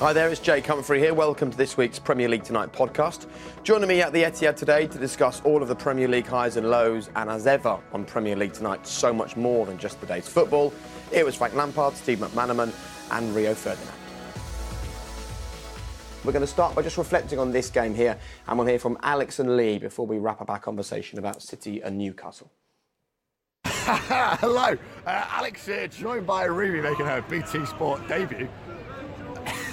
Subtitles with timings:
[0.00, 1.12] Hi there, it's Jake Humphrey here.
[1.12, 3.26] Welcome to this week's Premier League Tonight podcast.
[3.64, 6.70] Joining me at the Etihad today to discuss all of the Premier League highs and
[6.70, 10.28] lows, and as ever on Premier League Tonight, so much more than just the day's
[10.28, 10.72] football.
[11.10, 12.72] It was Frank Lampard, Steve McManaman,
[13.10, 13.92] and Rio Ferdinand.
[16.24, 18.98] We're going to start by just reflecting on this game here, and we'll hear from
[19.02, 22.52] Alex and Lee before we wrap up our conversation about City and Newcastle.
[23.64, 28.48] Hello, uh, Alex here, joined by Ruby making her BT Sport debut.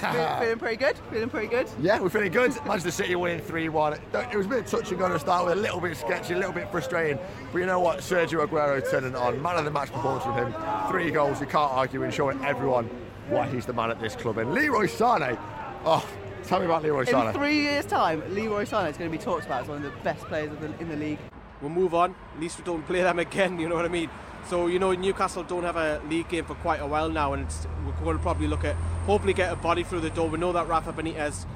[0.00, 0.98] Feeling, feeling pretty good.
[1.10, 1.68] Feeling pretty good.
[1.80, 2.54] Yeah, we're feeling good.
[2.66, 3.92] Manchester City winning 3 1.
[3.94, 6.36] It was a bit touch and go to start with, a little bit sketchy, a
[6.36, 7.18] little bit frustrating.
[7.52, 7.98] But you know what?
[8.00, 9.40] Sergio Aguero turning on.
[9.40, 10.54] Man of the match performance from him.
[10.90, 12.88] Three goals, you can't argue, and showing everyone
[13.28, 14.38] why he's the man at this club.
[14.38, 15.36] And Leroy Sane,
[15.84, 16.06] oh,
[16.44, 17.28] tell me about Leroy Sane.
[17.28, 19.82] In three years' time, Leroy Sané is going to be talked about as one of
[19.82, 21.18] the best players of the, in the league.
[21.60, 22.14] We'll move on.
[22.34, 23.58] At least we don't play them again.
[23.58, 24.10] You know what I mean?
[24.48, 27.42] So you know Newcastle don't have a league game for quite a while now, and
[27.42, 30.28] it's, we're going to probably look at hopefully get a body through the door.
[30.28, 31.46] We know that Rafa Benitez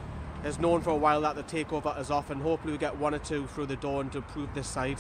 [0.43, 3.15] has known for a while that the takeover is off, and hopefully we get one
[3.15, 4.99] or two through the door and to improve this side.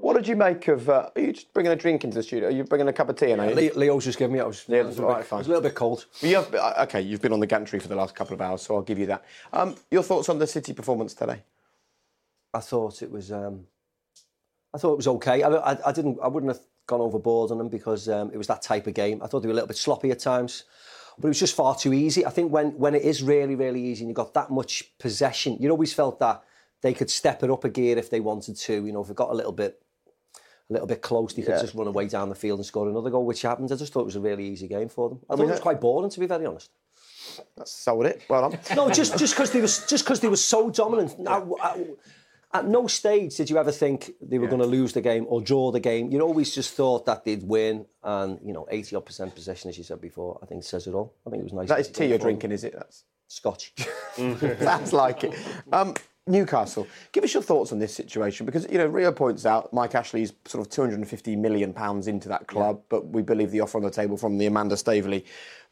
[0.00, 0.88] What did you make of?
[0.88, 2.48] Uh, are you just bringing a drink into the studio?
[2.48, 3.32] Are you bringing a cup of tea?
[3.32, 3.40] in?
[3.40, 3.52] are?
[3.52, 4.40] Le- Leo's just given me.
[4.40, 5.38] I was, Yeah, I was, a, bit, fine.
[5.38, 6.06] I was a little bit cold.
[6.22, 8.40] Well, you have, uh, okay, you've been on the gantry for the last couple of
[8.40, 9.24] hours, so I'll give you that.
[9.52, 11.42] Um, your thoughts on the City performance today?
[12.54, 13.32] I thought it was.
[13.32, 13.66] Um,
[14.72, 15.42] I thought it was okay.
[15.42, 16.18] I, I, I didn't.
[16.22, 19.22] I wouldn't have gone overboard on them because um, it was that type of game.
[19.22, 20.64] I thought they were a little bit sloppy at times,
[21.18, 22.24] but it was just far too easy.
[22.24, 25.56] I think when when it is really really easy and you've got that much possession,
[25.60, 26.42] you always felt that
[26.82, 28.86] they could step it up a gear if they wanted to.
[28.86, 29.80] You know, if it got a little bit.
[30.68, 31.60] A little bit close, they could Yeah.
[31.60, 33.70] just run away down the field and score another goal, which happened.
[33.70, 35.20] I just thought it was a really easy game for them.
[35.30, 36.72] I, thought mean, it was quite boring, to be very honest.
[37.56, 38.22] That's sold it.
[38.28, 38.58] Well done.
[38.74, 41.20] No, just just because they was just because they were so dominant.
[41.20, 41.78] Now, at,
[42.52, 45.40] at no stage did you ever think they were going to lose the game or
[45.40, 46.10] draw the game.
[46.10, 49.78] You always just thought that they'd win, and you know, eighty odd percent possession, as
[49.78, 50.38] you said before.
[50.42, 51.14] I think says it all.
[51.26, 51.68] I think it was nice.
[51.68, 52.74] that is tea you're drinking, is it?
[52.74, 53.72] That's Scotch.
[54.16, 55.34] Sounds like it.
[55.72, 55.94] Um,
[56.28, 59.94] Newcastle, give us your thoughts on this situation because you know Rio points out Mike
[59.94, 63.84] Ashley's sort of 250 million pounds into that club, but we believe the offer on
[63.84, 65.24] the table from the Amanda Staveley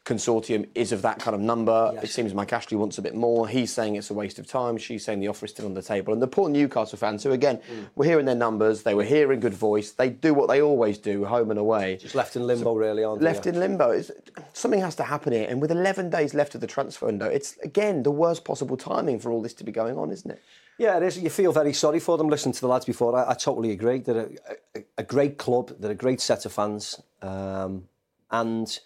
[0.05, 1.91] consortium is of that kind of number.
[2.01, 3.47] It seems Mike Ashley wants a bit more.
[3.47, 4.77] He's saying it's a waste of time.
[4.77, 6.13] She's saying the offer is still on the table.
[6.13, 7.59] And the poor Newcastle fans, who again
[7.95, 9.91] were hearing their numbers, they were hearing good voice.
[9.91, 11.97] They do what they always do, home and away.
[11.97, 13.25] Just left in limbo, really, aren't they?
[13.25, 13.89] left in limbo.
[13.91, 14.11] It's,
[14.53, 17.57] something has to happen here, and with 11 days left of the transfer window, it's
[17.63, 20.41] again the worst possible timing for all this to be going on, isn't it?
[20.77, 21.17] Yeah, it is.
[21.17, 22.27] You feel very sorry for them.
[22.27, 23.99] Listening to the lads before, I, I totally agree.
[23.99, 24.29] They're a,
[24.75, 25.71] a, a great club.
[25.79, 27.85] They're a great set of fans, um,
[28.29, 28.77] and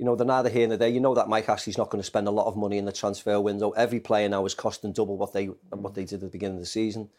[0.00, 0.88] you know they're neither here nor there.
[0.88, 2.92] You know that Mike Ashley's not going to spend a lot of money in the
[2.92, 3.72] transfer window.
[3.72, 6.62] Every player now is costing double what they what they did at the beginning of
[6.62, 7.10] the season.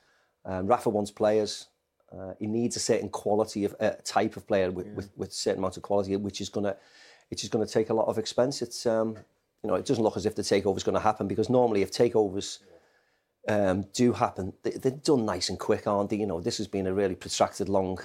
[0.45, 1.67] Um, Rafa wants players.
[2.11, 5.59] Uh, he needs a certain quality of uh, type of player with, with with certain
[5.59, 6.75] amount of quality, which is gonna
[7.29, 8.63] which is going to take a lot of expense.
[8.63, 9.15] It's um,
[9.63, 11.83] you know it doesn't look as if the takeover is going to happen because normally
[11.83, 12.57] if takeovers
[13.47, 16.15] um, do happen, they, they're done nice and quick, aren't they?
[16.15, 17.99] You know, this has been a really protracted, long,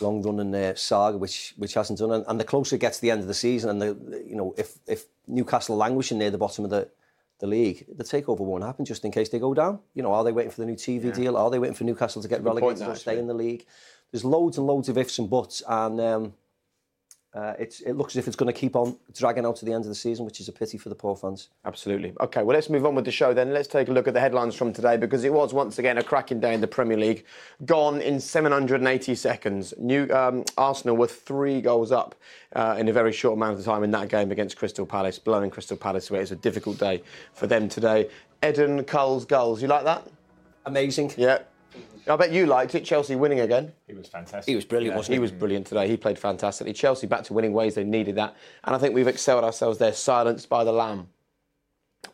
[0.00, 2.12] long running uh, saga, which which hasn't done.
[2.12, 4.36] And, and the closer it gets to the end of the season, and the, you
[4.36, 6.88] know, if if Newcastle languishing near the bottom of the
[7.40, 9.80] the league, the takeover won't happen just in case they go down.
[9.94, 11.36] You know, are they waiting for the new TV deal?
[11.36, 13.66] Are they waiting for Newcastle to get good point, relegated or stay in the league?
[14.10, 16.34] There's loads and loads of ifs and buts, and um,
[17.34, 19.72] uh, it's, it looks as if it's going to keep on dragging out to the
[19.72, 21.48] end of the season, which is a pity for the poor fans.
[21.64, 22.12] Absolutely.
[22.20, 23.52] Okay, well, let's move on with the show then.
[23.52, 26.02] Let's take a look at the headlines from today because it was once again a
[26.02, 27.24] cracking day in the Premier League.
[27.64, 29.74] Gone in 780 seconds.
[29.78, 32.14] New um, Arsenal were three goals up
[32.54, 35.50] uh, in a very short amount of time in that game against Crystal Palace, blowing
[35.50, 36.20] Crystal Palace away.
[36.20, 37.02] It was a difficult day
[37.32, 38.10] for them today.
[38.46, 39.60] Eden Cole's goals.
[39.60, 40.06] You like that?
[40.66, 41.12] Amazing.
[41.16, 41.38] Yeah.
[42.06, 42.84] I bet you liked it.
[42.84, 43.72] Chelsea winning again.
[43.86, 44.44] He was fantastic.
[44.50, 45.20] He was brilliant, Yeah, wasn't he he?
[45.20, 45.88] was brilliant today.
[45.88, 46.72] He played fantastically.
[46.74, 47.74] Chelsea back to winning ways.
[47.74, 48.36] They needed that.
[48.64, 51.08] And I think we've excelled ourselves there, silenced by the Lamb.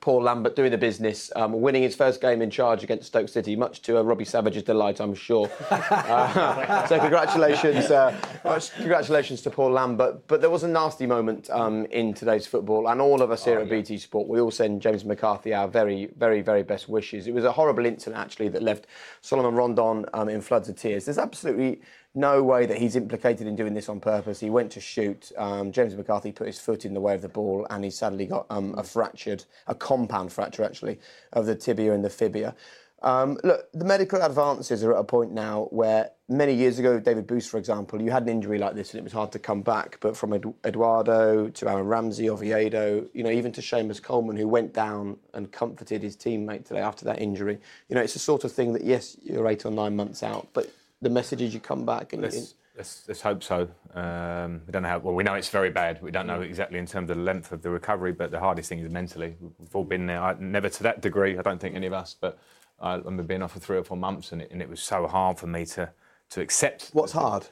[0.01, 3.57] Paul Lambert doing the business, um, winning his first game in charge against Stoke City,
[3.57, 5.51] much to uh, Robbie Savage's delight, I'm sure.
[6.11, 10.27] Uh, so congratulations, uh, much congratulations to Paul Lambert.
[10.29, 13.59] But there was a nasty moment um, in today's football, and all of us here
[13.59, 17.27] at BT Sport, we all send James McCarthy our very, very, very best wishes.
[17.27, 18.87] It was a horrible incident actually that left
[19.21, 21.05] Solomon Rondon um, in floods of tears.
[21.05, 21.81] There's absolutely
[22.15, 24.41] no way that he's implicated in doing this on purpose.
[24.41, 25.31] He went to shoot.
[25.37, 28.27] Um, James McCarthy put his foot in the way of the ball, and he sadly
[28.27, 30.99] got um, a fractured, a compound fracture actually,
[31.33, 32.55] of the tibia and the fibia.
[33.03, 37.27] Um, look, the medical advances are at a point now where many years ago, David
[37.27, 39.63] Busst, for example, you had an injury like this and it was hard to come
[39.63, 39.97] back.
[40.01, 44.47] But from Ed- Eduardo to Aaron Ramsey, Oviedo, you know, even to Seamus Coleman, who
[44.47, 47.59] went down and comforted his teammate today after that injury,
[47.89, 50.49] you know, it's the sort of thing that yes, you're eight or nine months out,
[50.53, 50.71] but
[51.03, 53.69] the message is you come back and Let's, let's, let's hope so.
[53.95, 54.99] Um, we don't know how.
[54.99, 56.03] Well, we know it's very bad.
[56.03, 58.69] We don't know exactly in terms of the length of the recovery, but the hardest
[58.69, 59.37] thing is mentally.
[59.41, 60.23] We've all been there.
[60.23, 61.39] I, never to that degree.
[61.39, 62.39] I don't think any of us, but
[62.81, 65.07] I, I've been off for three or four months, and it, and it was so
[65.07, 65.91] hard for me to
[66.31, 66.91] to accept.
[66.93, 67.47] What's hard?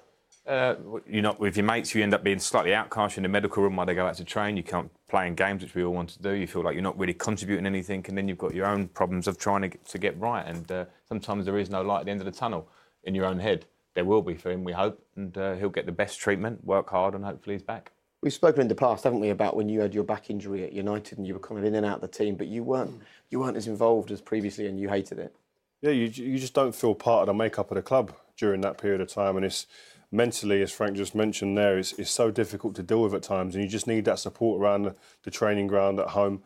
[0.47, 1.95] Uh, you're not with your mates.
[1.95, 4.25] You end up being slightly outcast in the medical room while they go out to
[4.25, 4.57] train.
[4.57, 6.33] You can't play in games, which we all want to do.
[6.33, 9.27] You feel like you're not really contributing anything, and then you've got your own problems
[9.27, 10.47] of trying to get, to get right.
[10.47, 12.69] And uh, sometimes there is no light at the end of the tunnel
[13.05, 13.67] in your own head.
[13.95, 16.91] There will be for him, we hope, and uh, he'll get the best treatment, work
[16.91, 17.93] hard, and hopefully he's back.
[18.23, 20.73] We've spoken in the past, haven't we, about when you had your back injury at
[20.73, 23.01] United and you were kind of in and out of the team, but you weren't
[23.31, 25.35] you weren't as involved as previously, and you hated it.
[25.81, 28.79] Yeah, you, you just don't feel part of the makeup of the club during that
[28.79, 29.37] period of time.
[29.37, 29.67] And it's
[30.11, 33.55] mentally, as Frank just mentioned there, it's, it's so difficult to deal with at times.
[33.55, 36.43] And you just need that support around the, the training ground at home.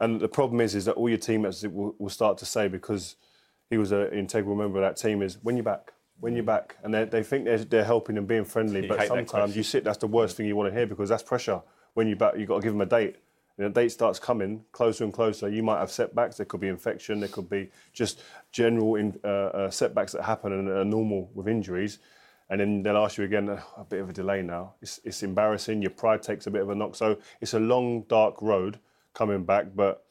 [0.00, 3.16] And the problem is, is that all your teammates will, will start to say, because
[3.70, 6.76] he was an integral member of that team, is when you're back, when you're back.
[6.82, 8.82] And they, they think they're, they're helping and being friendly.
[8.82, 11.22] You but sometimes you sit, that's the worst thing you want to hear because that's
[11.22, 11.60] pressure.
[11.94, 13.16] When you're back, you've got to give them a date.
[13.56, 15.48] And the date starts coming closer and closer.
[15.48, 16.36] You might have setbacks.
[16.36, 17.20] There could be infection.
[17.20, 21.46] There could be just general in, uh, uh, setbacks that happen and are normal with
[21.46, 22.00] injuries.
[22.50, 24.74] And then they'll ask you again, "Uh, a bit of a delay now.
[24.82, 25.82] It's, it's embarrassing.
[25.82, 26.96] Your pride takes a bit of a knock.
[26.96, 28.80] So it's a long, dark road
[29.14, 30.04] coming back, but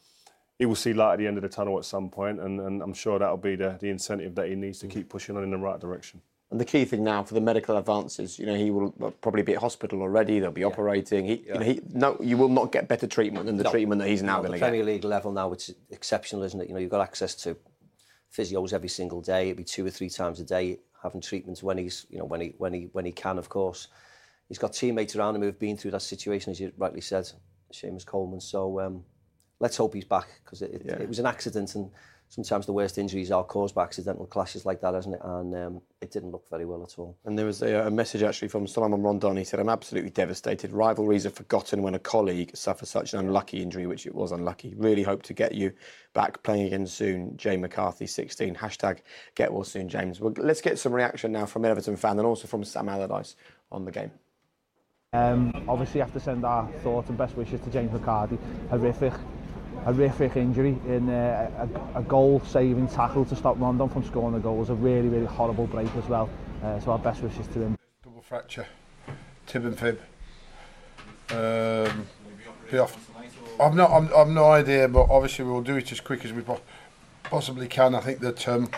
[0.59, 2.81] he will see light at the end of the tunnel at some point, and, and
[2.81, 5.51] I'm sure that'll be the, the incentive that he needs to keep pushing on in
[5.51, 6.21] the right direction.
[6.51, 8.91] And the key thing now for the medical advances, you know, he will
[9.21, 10.39] probably be at hospital already.
[10.39, 11.25] They'll be operating.
[11.25, 13.71] He, you know, he, no, you will not get better treatment than the No.
[13.71, 14.69] treatment that he's now No, going the to get.
[14.69, 16.67] Premier League level now, it's exceptional, isn't it?
[16.67, 17.57] You know, you've got access to
[18.31, 19.45] physios every single day.
[19.45, 22.39] It'd be two or three times a day having treatments when he's, you know, when
[22.41, 23.87] he when he when he can, of course.
[24.47, 27.31] He's got teammates around him who've been through that situation, as you rightly said,
[27.73, 28.39] Seamus Coleman.
[28.41, 29.03] So um,
[29.63, 31.01] let's hope he's back because it, it, Yeah.
[31.03, 31.89] it was an accident, and
[32.27, 35.21] sometimes the worst injuries are caused by accidental clashes like that, isn't it?
[35.23, 37.15] And um, it didn't look very well at all.
[37.25, 39.37] And there was a, a message actually from Solomon Rondon.
[39.37, 40.73] He said, I'm absolutely devastated.
[40.73, 44.73] Rivalries are forgotten when a colleague suffers such an unlucky injury, which it was unlucky.
[44.75, 45.71] Really hope to get you
[46.13, 47.37] back playing again soon.
[47.37, 48.55] Jay McCarthy, 16.
[48.55, 48.99] Hashtag
[49.35, 50.19] get well soon, James.
[50.19, 53.35] Well, let's get some reaction now from Everton fan and also from Sam Allardyce
[53.71, 54.11] on the game.
[55.13, 58.39] Um, obviously, have to send our thoughts and best wishes to James McCarthy.
[58.71, 59.13] Horrific,
[59.83, 64.57] horrific injury in uh, a, a goal-saving tackle to stop Rondon from scoring a goal
[64.57, 66.29] was a really, really horrible break as well.
[66.63, 67.77] Uh, so our best wishes to him.
[68.03, 68.65] double fracture,
[69.45, 69.99] tib and fib.
[71.31, 72.07] Um,
[72.71, 73.09] be off.
[73.59, 73.91] I've not.
[73.91, 76.61] I'm, I've no idea, but obviously we'll do it as quick as we po-
[77.23, 77.95] possibly can.
[77.95, 78.69] I think that um,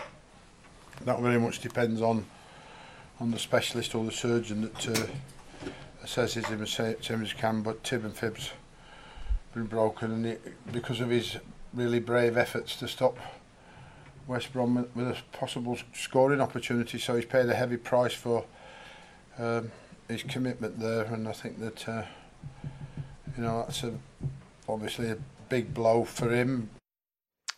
[1.04, 2.26] that very much depends on
[3.20, 5.06] on the specialist or the surgeon that uh,
[6.04, 7.62] assesses him as same as can.
[7.62, 8.50] But tib and fibs
[9.56, 11.38] been broken and it, because of his
[11.72, 13.16] really brave efforts to stop
[14.26, 16.98] West Brom with a possible scoring opportunity.
[16.98, 18.44] So he's paid a heavy price for
[19.38, 19.72] um,
[20.08, 21.04] his commitment there.
[21.04, 22.02] And I think that uh,
[23.36, 23.94] you know that's a,
[24.68, 25.16] obviously a
[25.48, 26.68] big blow for him.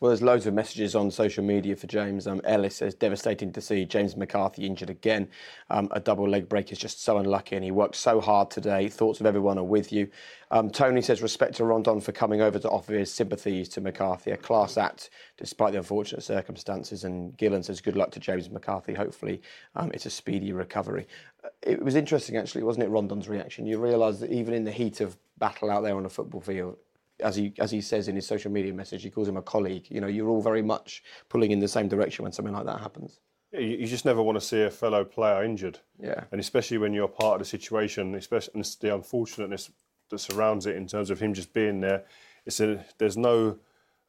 [0.00, 2.28] Well, there's loads of messages on social media for James.
[2.28, 5.28] Um, Ellis says, devastating to see James McCarthy injured again.
[5.70, 8.88] Um, a double leg break is just so unlucky, and he worked so hard today.
[8.88, 10.08] Thoughts of everyone are with you.
[10.52, 14.30] Um, Tony says, respect to Rondon for coming over to offer his sympathies to McCarthy.
[14.30, 17.02] A class act, despite the unfortunate circumstances.
[17.02, 18.94] And Gillen says, good luck to James McCarthy.
[18.94, 19.42] Hopefully,
[19.74, 21.08] um, it's a speedy recovery.
[21.42, 23.66] Uh, it was interesting, actually, wasn't it, Rondon's reaction?
[23.66, 26.76] You realise that even in the heat of battle out there on a football field,
[27.20, 29.86] as he as he says in his social media message, he calls him a colleague.
[29.90, 32.80] You know, you're all very much pulling in the same direction when something like that
[32.80, 33.20] happens.
[33.52, 35.78] Yeah, you, you just never want to see a fellow player injured.
[35.98, 36.24] Yeah.
[36.32, 39.70] And especially when you're part of the situation, especially and the unfortunateness
[40.10, 42.04] that surrounds it in terms of him just being there.
[42.46, 43.58] It's a there's no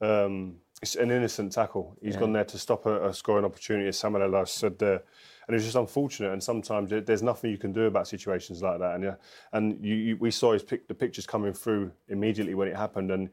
[0.01, 1.97] um, it's an innocent tackle.
[2.01, 2.21] He's Yeah.
[2.21, 5.03] gone there to stop a, a scoring opportunity, as Samuel said there.
[5.49, 8.93] And it's just unfortunate, and sometimes there's nothing you can do about situations like that.
[8.93, 9.15] And yeah,
[9.51, 13.09] and you, you, we saw his pic, the pictures coming through immediately when it happened,
[13.09, 13.31] and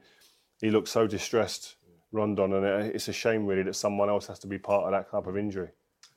[0.59, 1.77] he looked so distressed,
[2.13, 4.93] Rondon, and it, it's a shame really that someone else has to be part of
[4.93, 5.69] that type of injury.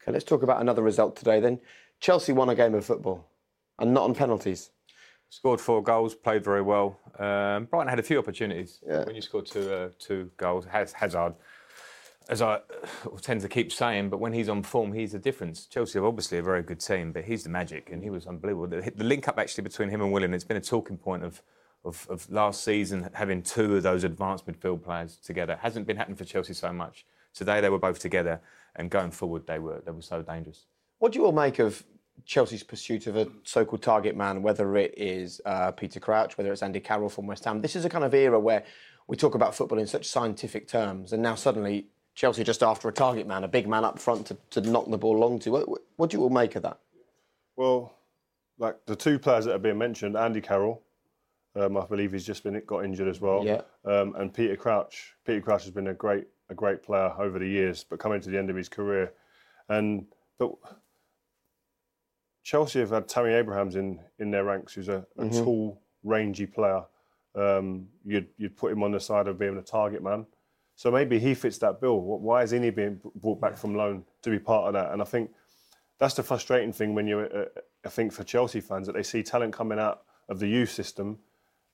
[0.01, 1.59] Okay, let's talk about another result today then.
[1.99, 3.27] Chelsea won a game of football,
[3.79, 4.69] and not on penalties.
[5.27, 6.97] Scored four goals, played very well.
[7.19, 8.79] Um, Brighton had a few opportunities.
[9.03, 11.33] When you score two uh, two goals, Haz- Hazard,
[12.29, 12.61] as I
[13.21, 15.65] tend to keep saying, but when he's on form, he's the difference.
[15.65, 18.67] Chelsea are obviously a very good team, but he's the magic, and he was unbelievable.
[18.67, 21.41] The, the link up actually between him and Willian, it's been a talking point of,
[21.83, 25.57] of, of last season having two of those advanced midfield players together.
[25.61, 27.05] hasn't been happening for Chelsea so much.
[27.33, 28.39] Today they were both together,
[28.75, 30.65] and going forward they were they were so dangerous.
[30.99, 31.83] What do you all make of
[32.25, 36.61] Chelsea's pursuit of a so-called target man, whether it is uh, Peter Crouch, whether it's
[36.61, 37.61] Andy Carroll from West Ham?
[37.61, 38.63] This is a kind of era where
[39.07, 41.87] we talk about football in such scientific terms, and now suddenly
[42.19, 44.97] Chelsea just after a target man, a big man up front to, to knock the
[44.97, 45.51] ball long to.
[45.51, 46.77] What, what do you all make of that?
[47.55, 47.93] Well,
[48.57, 50.81] like the two players that have been mentioned, Andy Carroll,
[51.55, 53.45] um, I believe he's just been got injured as well.
[53.45, 53.61] Yeah.
[53.85, 55.15] Um, and Peter Crouch.
[55.25, 58.29] Peter Crouch has been a great a great player over the years, but coming to
[58.29, 59.13] the end of his career,
[59.69, 60.05] and
[60.37, 60.51] but
[62.43, 65.43] Chelsea have had Tammy Abrahams in in their ranks, who's a, a Mhm.
[65.45, 66.83] tall, rangy player.
[67.33, 70.25] Um, you'd you'd put him on the side of being a target man.
[70.79, 71.99] So maybe he fits that bill.
[71.99, 74.93] Why isn't he being brought back from loan to be part of that?
[74.93, 75.29] And I think
[75.97, 79.21] that's the frustrating thing when you, uh, I think, for Chelsea fans that they see
[79.21, 81.19] talent coming out of the youth system,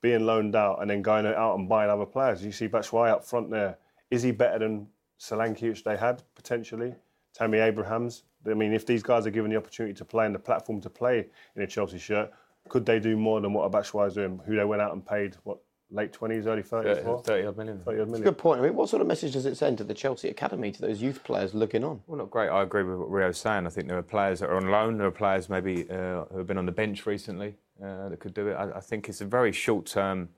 [0.02, 2.44] being loaned out, and then going out and buying other players.
[2.44, 3.78] You see Batshuayi up front there.
[4.10, 4.88] Is he better than
[5.20, 6.96] Solanke, which they had potentially?
[7.32, 8.24] Tammy Abrahams.
[8.50, 10.90] I mean, if these guys are given the opportunity to play and the platform to
[10.90, 12.32] play in a Chelsea shirt,
[12.70, 14.42] could they do more than what Batshuayi is doing?
[14.48, 15.60] Who they went out and paid what
[15.92, 17.80] late twenties, early thirties, 30 30 odd million.
[17.80, 18.24] 30 odd million.
[18.24, 18.60] Good point.
[18.60, 21.02] I mean, what sort of message does it send to the Chelsea academy, to those
[21.02, 22.02] youth players looking on?
[22.08, 22.50] Well, not great.
[22.50, 23.66] I agree with what Rio's saying.
[23.66, 24.98] I think there are players that are on loan.
[24.98, 28.34] There are players maybe uh, who have been on the bench recently uh, that could
[28.34, 28.54] do it.
[28.54, 30.30] I, I think it's a very short-term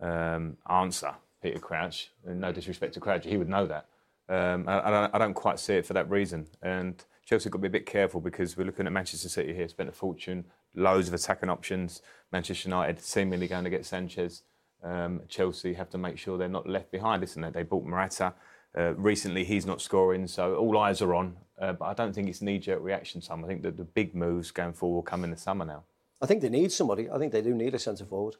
[0.00, 2.10] um, answer, Peter Crouch.
[2.26, 3.86] And no disrespect to Crouch, he would know that.
[4.28, 6.46] Um, I, I, don't, I don't quite see it for that reason.
[6.62, 9.68] And Chelsea got to be a bit careful because we're looking at Manchester City here,
[9.68, 10.44] spent a fortune,
[10.74, 12.02] loads of attacking options.
[12.32, 14.42] Manchester United seemingly going to get Sanchez.
[14.82, 17.52] Um, Chelsea have to make sure they're not left behind, isn't it?
[17.52, 18.34] They bought Morata.
[18.76, 21.36] Uh, recently, he's not scoring, so all eyes are on.
[21.60, 23.44] Uh, but I don't think it's knee-jerk reaction time.
[23.44, 25.82] I think that the big moves going forward will come in the summer now.
[26.22, 27.10] I think they need somebody.
[27.10, 28.36] I think they do need a centre forward.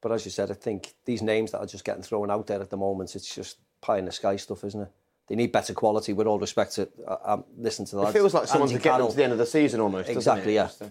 [0.00, 2.60] But as you said, I think these names that are just getting thrown out there
[2.60, 4.88] at the moment, it's just pie in the sky stuff, isn't it?
[5.26, 6.12] They need better quality.
[6.12, 8.16] With all respect to, uh, um, listen to the It lads.
[8.16, 10.06] feels like someone's Andy to get them to the end of the season almost.
[10.08, 10.52] doesn't Exactly.
[10.52, 10.56] it?
[10.56, 10.66] Yeah.
[10.66, 10.82] Just,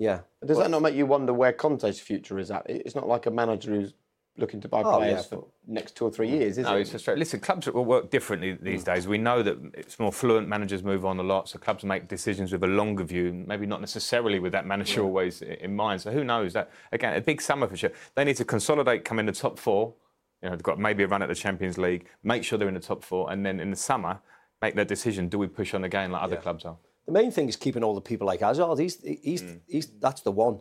[0.00, 0.20] Yeah.
[0.44, 2.64] Does that not make you wonder where Conte's future is at?
[2.68, 3.92] It's not like a manager who's
[4.38, 6.80] looking to buy Oh, players yeah, for next two or three years, is no, it?
[6.80, 7.18] it's frustrating.
[7.18, 8.86] Listen, clubs will work differently these mm.
[8.86, 9.06] days.
[9.06, 10.48] We know that it's more fluent.
[10.48, 13.82] Managers move on a lot, so clubs make decisions with a longer view, maybe not
[13.82, 16.00] necessarily with that manager always in mind.
[16.00, 16.54] So who knows?
[16.54, 17.92] That again, a big summer for sure.
[18.14, 19.92] They need to consolidate, come in the top four.
[20.42, 22.06] You know, they've got maybe a run at the Champions League.
[22.22, 24.20] Make sure they're in the top four, and then in the summer,
[24.62, 25.28] make their decision.
[25.28, 26.78] Do we push on again like other clubs are?
[27.10, 28.62] The main thing is keeping all the people like Hazard.
[28.62, 29.58] Oh, he's, he's, mm.
[29.66, 30.60] he's, that's the one.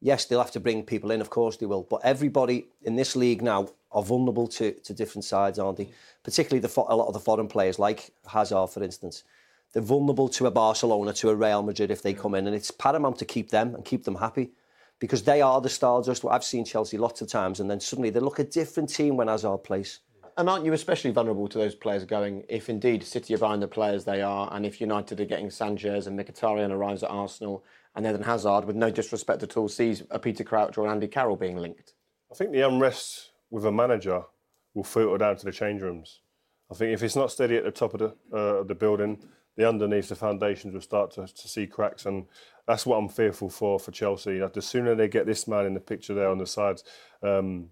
[0.00, 1.86] Yes, they'll have to bring people in, of course they will.
[1.88, 5.90] But everybody in this league now are vulnerable to, to different sides, aren't they?
[6.24, 9.22] Particularly the, a lot of the foreign players, like Hazard, for instance.
[9.72, 12.48] They're vulnerable to a Barcelona, to a Real Madrid if they come in.
[12.48, 14.50] And it's paramount to keep them and keep them happy.
[14.98, 16.06] Because they are the stars.
[16.06, 18.88] Just what I've seen Chelsea lots of times, and then suddenly they look a different
[18.88, 20.00] team when Hazard plays.
[20.36, 23.68] And aren't you especially vulnerable to those players going, if indeed City are buying the
[23.68, 27.64] players they are, and if United are getting Sanchez and Mkhitaryan arrives at Arsenal,
[27.94, 31.06] and then Hazard, with no disrespect at all, sees a Peter Crouch or an Andy
[31.06, 31.94] Carroll being linked?
[32.32, 34.24] I think the unrest with a manager
[34.74, 36.20] will filter down to the change rooms.
[36.70, 39.22] I think if it's not steady at the top of the uh, of the building,
[39.56, 42.26] the underneath the foundations will start to, to see cracks, and
[42.66, 44.38] that's what I'm fearful for for Chelsea.
[44.38, 46.82] That the sooner they get this man in the picture there on the sides,
[47.22, 47.68] um,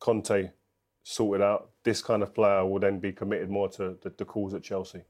[0.00, 0.50] Conte,
[1.02, 4.54] sorted out, this kind of player will then be committed more to the, the calls
[4.54, 5.02] at Chelsea.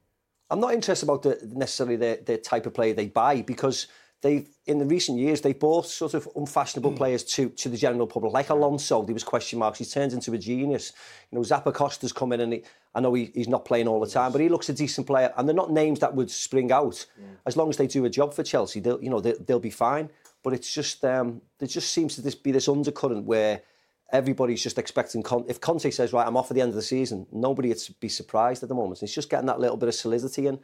[0.51, 3.87] I'm not interested about the, necessarily the, the type of player they buy because
[4.21, 6.97] they've in the recent years they've bought sort of unfashionable mm.
[6.97, 8.33] players to to the general public.
[8.33, 9.79] Like Alonso there was question marks.
[9.79, 10.93] He turned into a genius.
[11.31, 12.63] You know Zappacosta's come in and he,
[12.95, 15.33] I know he, he's not playing all the time but he looks a decent player.
[15.37, 17.05] And they're not names that would spring out.
[17.19, 17.27] Yeah.
[17.47, 19.71] as long as they do a job for Chelsea they'll you know they, they'll be
[19.71, 20.11] fine.
[20.43, 23.63] But it's just um, there just seems to this be this undercurrent where
[24.13, 26.83] everybody's just expecting Con- if Conte says right I'm off at the end of the
[26.83, 29.95] season nobody would be surprised at the moment it's just getting that little bit of
[29.95, 30.61] solidity in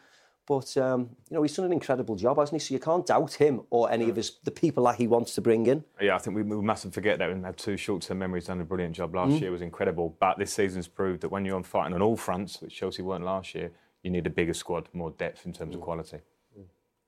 [0.48, 2.66] but um, you know, he's done an incredible job, hasn't he?
[2.66, 5.42] So you can't doubt him or any of his the people that he wants to
[5.42, 5.84] bring in.
[6.00, 7.30] Yeah, I think we, we mustn't forget that.
[7.30, 8.46] We had two short-term memories.
[8.46, 9.40] Done a brilliant job last mm.
[9.40, 9.50] year.
[9.50, 10.16] It was incredible.
[10.18, 13.26] But this season's proved that when you're on fighting on all fronts, which Chelsea weren't
[13.26, 13.70] last year,
[14.02, 15.78] you need a bigger squad, more depth in terms mm.
[15.78, 16.20] of quality.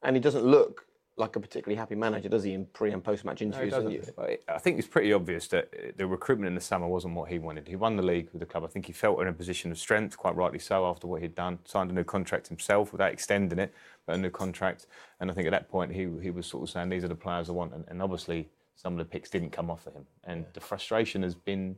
[0.02, 0.85] And he doesn't look
[1.21, 4.11] like a particularly happy manager, does he, in pre and post match interviews?
[4.17, 7.39] No, I think it's pretty obvious that the recruitment in the summer wasn't what he
[7.39, 7.69] wanted.
[7.69, 8.65] He won the league with the club.
[8.65, 11.35] I think he felt in a position of strength, quite rightly so, after what he'd
[11.35, 11.59] done.
[11.65, 13.73] Signed a new contract himself without extending it,
[14.07, 14.87] but a new contract.
[15.21, 17.15] And I think at that point he, he was sort of saying, these are the
[17.15, 17.75] players I want.
[17.75, 20.07] And, and obviously some of the picks didn't come off for him.
[20.25, 21.77] And the frustration has been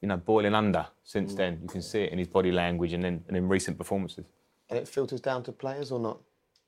[0.00, 1.36] you know, boiling under since mm.
[1.36, 1.58] then.
[1.62, 4.24] You can see it in his body language and in, and in recent performances.
[4.70, 6.20] And it filters down to players or not?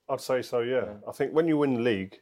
[0.09, 0.59] I'd say so.
[0.59, 0.85] Yeah.
[0.85, 0.93] yeah.
[1.07, 2.19] I think when you win the league,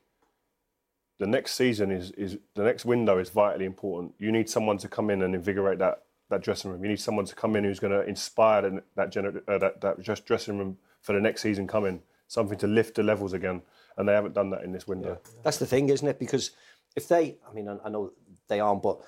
[1.19, 4.13] the next season is is the next window is vitally important.
[4.17, 6.83] You need someone to come in and invigorate that that dressing room.
[6.83, 9.81] You need someone to come in who's going to inspire that that, gener- uh, that
[9.81, 12.01] that just dressing room for the next season coming.
[12.27, 13.61] Something to lift the levels again,
[13.97, 15.19] and they haven't done that in this window.
[15.21, 15.31] Yeah.
[15.43, 16.17] That's the thing, isn't it?
[16.17, 16.51] Because
[16.95, 18.13] if they, I mean, I, I know
[18.47, 19.01] they aren't, but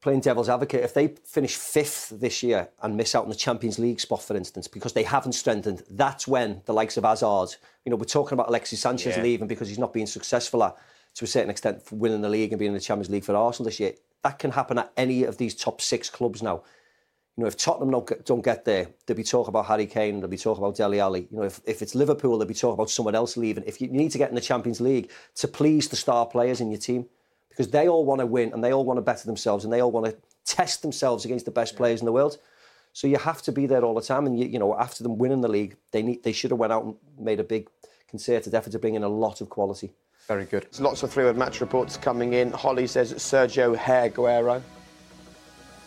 [0.00, 3.78] playing devil's advocate, if they finish fifth this year and miss out on the Champions
[3.78, 7.90] League spot, for instance, because they haven't strengthened, that's when the likes of Hazard, you
[7.90, 9.22] know, we're talking about Alexis Sanchez yeah.
[9.22, 10.76] leaving because he's not being successful at,
[11.14, 13.64] to a certain extent, winning the league and being in the Champions League for Arsenal
[13.64, 13.94] this year.
[14.22, 16.62] That can happen at any of these top six clubs now.
[17.36, 20.20] You know, if Tottenham don't get, don't get there, they'll be talking about Harry Kane,
[20.20, 21.28] they'll be talking about Dele Alli.
[21.30, 23.64] You know, if, if it's Liverpool, they'll be talking about someone else leaving.
[23.64, 26.60] If you, you need to get in the Champions League to please the star players
[26.60, 27.06] in your team,
[27.48, 29.80] because they all want to win and they all want to better themselves and they
[29.80, 32.38] all want to test themselves against the best players in the world.
[32.92, 34.26] So you have to be there all the time.
[34.26, 36.72] And you, you know, after them winning the league, they need they should have went
[36.72, 37.68] out and made a big
[38.08, 39.92] concerted effort to bring in a lot of quality.
[40.26, 40.64] Very good.
[40.64, 42.52] There's lots of three-word match reports coming in.
[42.52, 44.62] Holly says Sergio Aguero.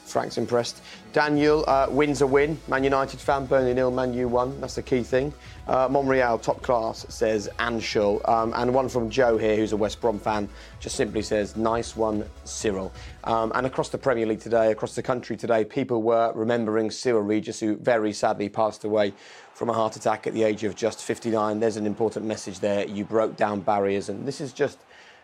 [0.05, 0.81] Frank's impressed.
[1.13, 2.57] Daniel uh, wins a win.
[2.67, 4.59] Man United fan, Burnley nil, Man U one.
[4.59, 5.33] That's the key thing.
[5.67, 8.27] Uh, Monreal, top class, says Anshul.
[8.27, 11.95] Um, and one from Joe here, who's a West Brom fan, just simply says, nice
[11.95, 12.91] one, Cyril.
[13.23, 17.25] Um, and across the Premier League today, across the country today, people were remembering Cyrille
[17.25, 19.13] Regis, who very sadly passed away
[19.53, 21.59] from a heart attack at the age of just 59.
[21.59, 22.87] There's an important message there.
[22.87, 24.79] You broke down barriers, and this is just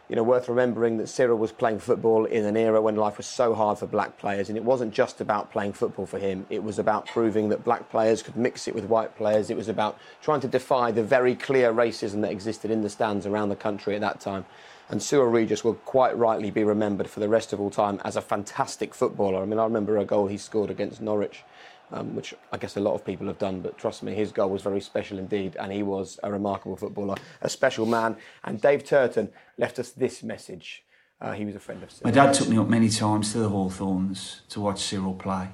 [0.09, 3.25] you know, worth remembering that Cyrille was playing football in an era when life was
[3.25, 6.45] so hard for black players, and it wasn't just about playing football for him.
[6.49, 9.49] It was about proving that black players could mix it with white players.
[9.49, 13.25] It was about trying to defy the very clear racism that existed in the stands
[13.25, 14.45] around the country at that time.
[14.89, 18.15] And Cyrille Regis will quite rightly be remembered for the rest of all time as
[18.15, 19.41] a fantastic footballer.
[19.41, 21.43] I mean, I remember a goal he scored against Norwich
[21.91, 23.61] um, which I guess a lot of people have done.
[23.61, 27.15] But trust me, his goal was very special indeed, and he was a remarkable footballer,
[27.41, 28.17] a special man.
[28.43, 30.83] And Dave Turton left us this message.
[31.19, 32.05] Uh, he was a friend of Cyrille.
[32.05, 35.49] My dad took me up many times to the Hawthorns to watch Cyrille play.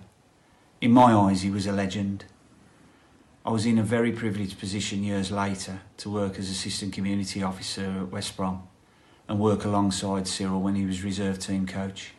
[0.82, 2.26] In my eyes, he was a legend.
[3.46, 8.00] I was in a very privileged position years later to work as assistant community officer
[8.02, 8.68] at West Brom
[9.28, 12.14] and work alongside Cyrille when he was reserve team coach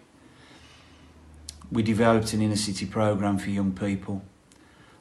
[1.71, 4.23] we developed an inner city programme for young people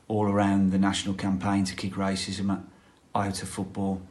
[0.08, 2.64] all around the national campaign to kick racism
[3.16, 4.02] out of football,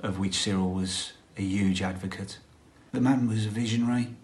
[0.00, 2.38] of which Cyrille was a huge advocate.
[2.92, 4.14] The man was a visionary,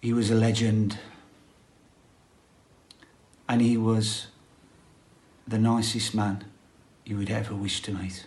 [0.00, 0.98] he was a legend,
[3.48, 4.28] and he was
[5.46, 6.44] the nicest man
[7.04, 8.26] you would ever wish to meet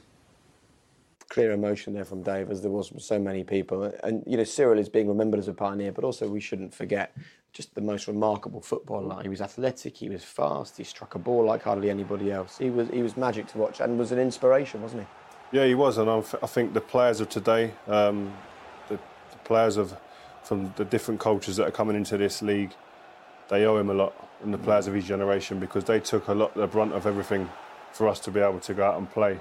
[1.29, 3.83] clear emotion there from Dave, as there was from so many people.
[4.03, 7.15] And you know, Cyrille is being remembered as a pioneer, but also we shouldn't forget
[7.53, 9.21] just the most remarkable footballer.
[9.21, 12.57] He was athletic, he was fast, he struck a ball like hardly anybody else.
[12.57, 15.57] He was he was magic to watch and was an inspiration, wasn't he?
[15.57, 18.31] Yeah, he was, and I think the players of today, um,
[18.87, 18.95] the,
[19.31, 19.97] the players of
[20.43, 22.71] from the different cultures that are coming into this league,
[23.49, 24.13] they owe him a lot,
[24.43, 27.49] and the players of his generation because they took a lot the brunt of everything
[27.91, 29.39] for us to be able to go out and play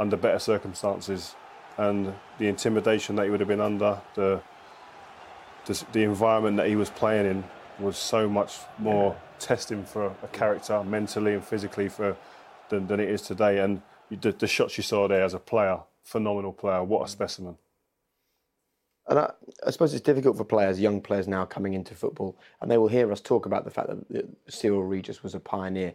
[0.00, 1.36] under better circumstances,
[1.76, 4.42] and the intimidation that he would have been under, the
[5.66, 7.44] the, the environment that he was playing in
[7.78, 12.16] was so much more testing for a character mentally and physically for
[12.68, 13.58] than, than it is today.
[13.58, 17.08] And the, the shots you saw there as a player, phenomenal player, what a mm.
[17.08, 17.56] specimen.
[19.08, 19.32] And I,
[19.66, 22.88] I, suppose it's difficult for players, young players now coming into football, and they will
[22.88, 25.94] hear us talk about the fact that Cyrille Regis was a pioneer.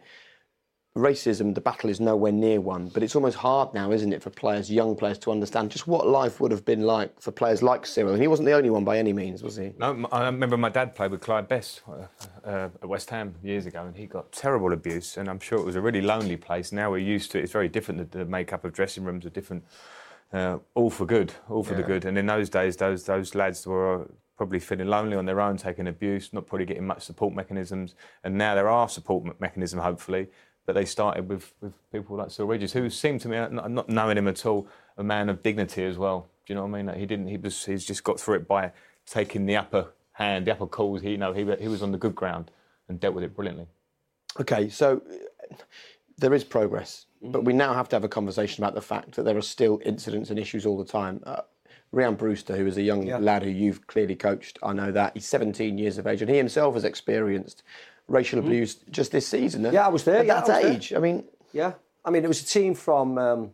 [0.95, 4.29] Racism, the battle is nowhere near won, but it's almost hard now, isn't it, for
[4.29, 7.85] players, young players, to understand just what life would have been like for players like
[7.85, 8.13] Cyrille.
[8.13, 9.73] And he wasn't the only one by any means, was he?
[9.77, 12.07] No, I remember my dad played with Clyde Best uh,
[12.47, 15.65] uh, at West Ham years ago, and he got terrible abuse, and I'm sure it
[15.65, 16.71] was a really lonely place.
[16.71, 18.11] Now we're used to it; it's very different.
[18.11, 19.65] The, the makeup of dressing rooms are different
[20.31, 21.81] uh, all for good, all for yeah.
[21.81, 22.05] the good.
[22.05, 25.87] And in those days, those those lads were probably feeling lonely on their own, taking
[25.87, 27.95] abuse, not probably getting much support mechanisms.
[28.23, 30.27] And now there are support mechanisms, hopefully.
[30.65, 33.87] But they started with, with people like Sir Regis, who seemed to me, uh, not
[33.87, 36.27] knowing him at all, a man of dignity as well.
[36.45, 36.85] Do you know what I mean?
[36.87, 37.27] Like he didn't.
[37.27, 37.65] He was.
[37.65, 38.71] He's just got through it by
[39.05, 41.01] taking the upper hand, the upper calls.
[41.01, 42.51] He, you know, he he was on the good ground
[42.87, 43.67] and dealt with it brilliantly.
[44.39, 45.55] Okay, so uh,
[46.17, 47.31] there is progress, mm-hmm.
[47.31, 49.79] but we now have to have a conversation about the fact that there are still
[49.85, 51.21] incidents and issues all the time.
[51.25, 51.41] Uh,
[51.93, 53.17] Rhian Brewster, who is a young yeah.
[53.17, 56.37] lad who you've clearly coached, I know that he's 17 years of age, and he
[56.37, 57.63] himself has experienced
[58.07, 58.45] racial mm.
[58.45, 59.63] abuse just this season.
[59.71, 60.19] Yeah, I was there.
[60.19, 60.99] At yeah, that age, there.
[60.99, 63.17] I mean, yeah, I mean, it was a team from.
[63.17, 63.51] Um,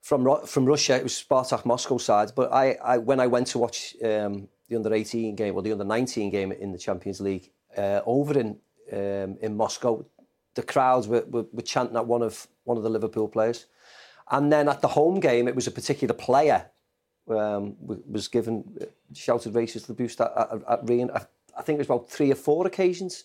[0.00, 2.32] from from Russia, it was Spartak Moscow side.
[2.34, 5.72] But I, I when I went to watch um, the under 18 game or the
[5.72, 8.58] under 19 game in the Champions League uh, over in
[8.92, 10.04] um, in Moscow,
[10.54, 13.66] the crowds were, were, were chanting at one of one of the Liverpool players.
[14.30, 16.70] And then at the home game, it was a particular player
[17.28, 18.78] um, was given
[19.14, 21.10] shouted racist abuse at, at, at Rhian.
[21.14, 21.26] I,
[21.58, 23.24] I, think it was about three or four occasions.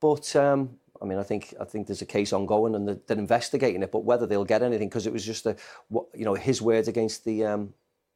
[0.00, 3.18] But um, I mean, I think I think there's a case ongoing and they're, they're
[3.18, 3.92] investigating it.
[3.92, 5.56] But whether they'll get anything, because it was just a,
[5.90, 7.74] you know, his words against the um,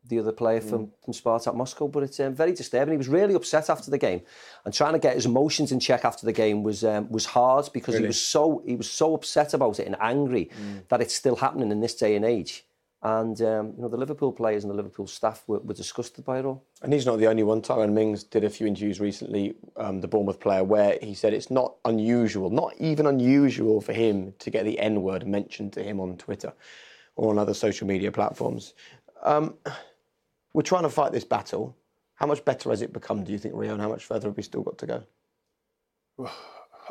[0.08, 0.90] the other player from, mm.
[1.04, 1.86] from Spartak Moscow.
[1.86, 2.92] But it's um, very disturbing.
[2.92, 4.22] He was really upset after the game,
[4.64, 7.68] and trying to get his emotions in check after the game was um, was hard
[7.72, 8.04] because really?
[8.04, 10.86] he was so he was so upset about it and angry mm.
[10.88, 12.64] that it's still happening in this day and age.
[13.04, 16.38] And um, you know the Liverpool players and the Liverpool staff were, were disgusted by
[16.38, 16.64] it all.
[16.82, 17.60] And he's not the only one.
[17.60, 21.50] Tyrone Mings did a few interviews recently, um, the Bournemouth player, where he said it's
[21.50, 25.98] not unusual, not even unusual for him to get the N word mentioned to him
[25.98, 26.52] on Twitter
[27.16, 28.74] or on other social media platforms.
[29.24, 29.56] Um,
[30.52, 31.76] we're trying to fight this battle.
[32.14, 34.36] How much better has it become, do you think, Rio, and how much further have
[34.36, 35.02] we still got to go?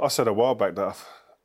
[0.01, 0.97] I said a while back that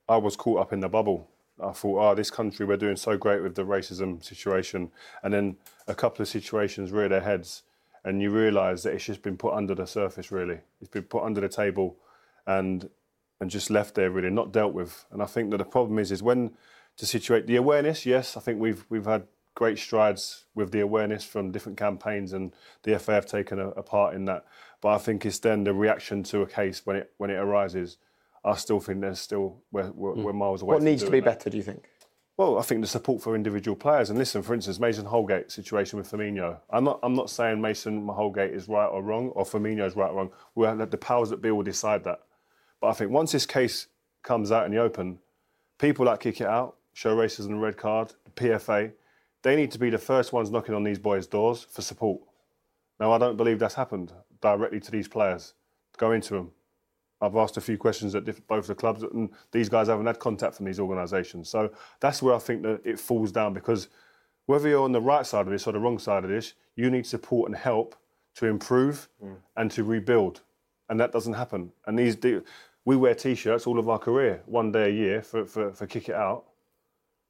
[0.09, 1.31] I was caught up in the bubble.
[1.63, 4.91] I thought, oh, this country, we're doing so great with the racism situation.
[5.23, 7.63] And then a couple of situations rear their heads,
[8.05, 10.61] and you realise that it's just been put under the surface, really.
[10.81, 11.97] It's been put under the table
[12.47, 12.89] and
[13.41, 15.05] and just left there, really, not dealt with.
[15.11, 16.53] And I think that the problem is, is when
[16.97, 21.25] to situate the awareness, yes, I think we've, we've had great strides with the awareness
[21.25, 24.47] from different campaigns, and the FA have taken a, a, part in that.
[24.81, 27.99] But I think it's then the reaction to a case when it when it arises.
[28.47, 30.23] I still think there's still we're, we're, mm.
[30.23, 30.75] we're miles away.
[30.75, 31.39] What needs to be that.
[31.39, 31.51] better?
[31.51, 31.89] Do you think?
[32.37, 34.11] Well, I think the support for individual players.
[34.11, 36.59] And listen, for instance, Mason Holgate situation with Firmino.
[36.69, 40.11] I'm not, I'm not saying Mason Holgate is right or wrong, or Firmino is right
[40.11, 40.31] or wrong.
[40.55, 42.21] We'll have the powers that be will decide that.
[42.81, 43.87] But I think once this case
[44.23, 45.19] comes out in the open,
[45.79, 48.93] people that kick it out, show racism and red card, the PFA,
[49.43, 52.21] they need to be the first ones knocking on these boys' doors for support.
[53.01, 55.55] Now, I don't believe that's happened directly to these players.
[55.97, 56.51] Go into them.
[57.21, 60.55] I've asked a few questions at both the clubs, and these guys haven't had contact
[60.55, 61.49] from these organisations.
[61.49, 63.89] So that's where I think that it falls down because
[64.47, 66.91] whether you're on the right side of this or the wrong side of this, you
[66.91, 67.97] need support and help
[68.37, 69.37] to improve mm.
[69.57, 70.43] and to rebuild.
[70.89, 71.73] And that doesn't happen.
[71.87, 72.17] And these,
[72.85, 76.09] we wear t-shirts all of our career, one day a year for, for, for kick
[76.09, 76.45] it out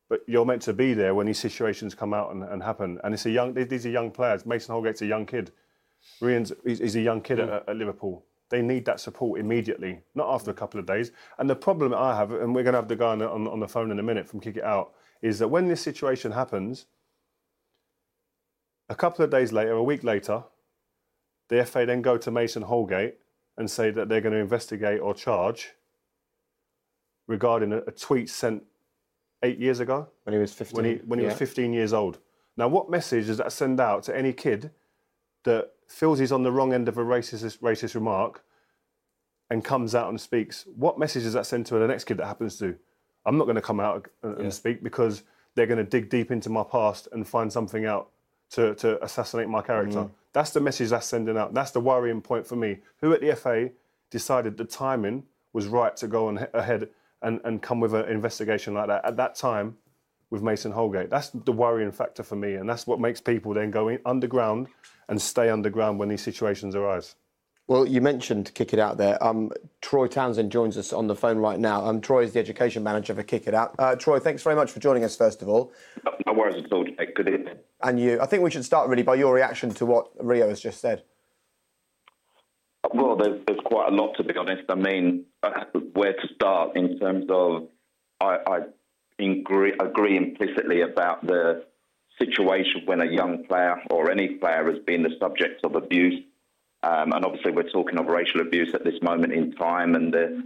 [0.09, 2.99] but you're meant to be there when these situations come out and, and happen.
[3.03, 4.47] And it's a young; these are young players.
[4.47, 5.51] Mason Holgate's a young kid.
[6.21, 7.55] Rhian's he's a young kid mm.
[7.55, 8.25] at, at, Liverpool.
[8.49, 10.59] They need that support immediately, not after a mm.
[10.59, 11.11] couple of days.
[11.39, 13.47] And the problem I have, and we're going to have the guy on the, on,
[13.49, 16.33] on the phone in a minute from Kick It Out, is that when this situation
[16.33, 16.87] happens,
[18.89, 20.45] a couple of days later, a week later,
[21.49, 23.15] the FA then go to Mason Holgate
[23.57, 25.73] and say that they're going to investigate or charge
[27.27, 28.63] regarding a, a tweet sent
[29.43, 30.09] eight years ago.
[30.25, 30.77] When he was 15.
[30.77, 31.33] When he, when he yeah.
[31.33, 32.19] was 15 years old.
[32.57, 34.71] Now, what message does that send out to any kid
[35.45, 38.45] that feels he's on the wrong end of a racist, racist remark
[39.51, 40.67] and comes out and speaks?
[40.77, 42.77] What message does that send to the next kid that happens to?
[43.25, 44.51] I'm not going to come out and, yeah.
[44.51, 45.23] speak because
[45.55, 48.11] they're going to dig deep into my past and find something out
[48.51, 49.99] to, to assassinate my character.
[49.99, 50.11] Mm.
[50.33, 51.55] That's the message that's sending out.
[51.55, 52.79] That's the worrying point for me.
[53.01, 53.71] Who at the FA
[54.11, 56.89] decided the timing was right to go on ahead
[57.23, 59.77] and, and come with an investigation like that at that time
[60.31, 61.11] with Mason Holgate.
[61.11, 64.69] That's the worrying factor for me, and that's what makes people then go underground
[65.09, 67.15] and stay underground when these situations arise.
[67.69, 69.23] Well, you mentioned Kick It Out there.
[69.23, 71.85] Um, Troy Townsend joins us on the phone right now.
[71.85, 73.75] Um, Troy is the education manager for Kick It Out.
[73.79, 75.73] Uh, Troy, thanks very much for joining us, first of all.
[76.27, 77.15] No worries at all, Jake.
[77.17, 77.57] Good evening.
[77.83, 80.61] And you, I think we should start really by your reaction to what Rio has
[80.61, 81.03] just said.
[82.95, 84.63] Well, there's, there's quite a lot to be honest.
[84.69, 85.51] I mean, uh,
[85.95, 87.69] where to start in terms of
[88.21, 88.59] I, I
[89.19, 91.65] agree, agree implicitly about the
[92.19, 96.23] situation when a young player or any player has been the subject of abuse
[96.87, 100.45] um, and obviously, we're talking of racial abuse at this moment in time, and the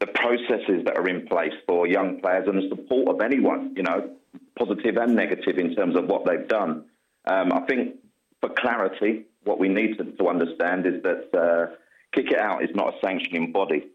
[0.00, 3.82] the processes that are in place for young players and the support of anyone, you
[3.82, 4.10] know,
[4.58, 6.86] positive and negative in terms of what they've done.
[7.26, 7.96] Um, I think
[8.40, 11.74] for clarity, what we need to, to understand is that uh,
[12.14, 13.88] Kick It Out is not a sanctioning body.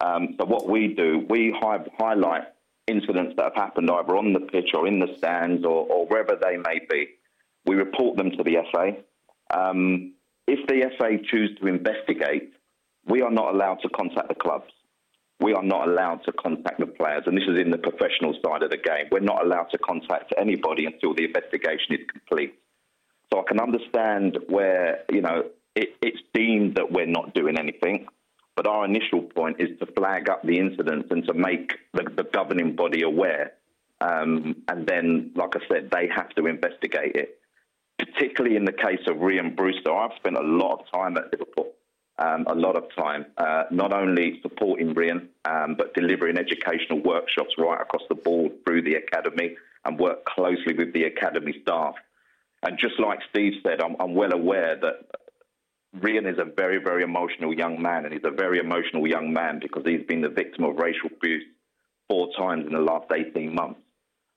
[0.00, 2.44] Um, so what we do, we hi- highlight
[2.88, 6.36] incidents that have happened either on the pitch or in the stands or, or wherever
[6.40, 7.08] they may be.
[7.66, 8.96] We report them to the FA.
[9.56, 10.14] Um,
[10.46, 12.52] if the FA choose to investigate,
[13.06, 14.72] we are not allowed to contact the clubs.
[15.40, 18.62] We are not allowed to contact the players, and this is in the professional side
[18.62, 19.06] of the game.
[19.12, 22.54] We're not allowed to contact anybody until the investigation is complete.
[23.32, 25.44] So I can understand where you know
[25.76, 28.08] it, it's deemed that we're not doing anything,
[28.58, 32.24] but our initial point is to flag up the incidents and to make the, the
[32.24, 33.52] governing body aware.
[34.00, 37.38] Um, and then, like I said, they have to investigate it
[37.98, 41.72] particularly in the case of Rhian Brewster, I've spent a lot of time at Liverpool,
[42.18, 47.54] um, a lot of time, uh, not only supporting Rhian, um, but delivering educational workshops
[47.58, 51.94] right across the board through the academy and work closely with the academy staff.
[52.62, 55.10] And just like Steve said, I'm, I'm well aware that
[55.96, 59.58] Rhian is a very, very emotional young man, and he's a very emotional young man
[59.60, 61.44] because he's been the victim of racial abuse
[62.08, 63.80] four times in the last 18 months.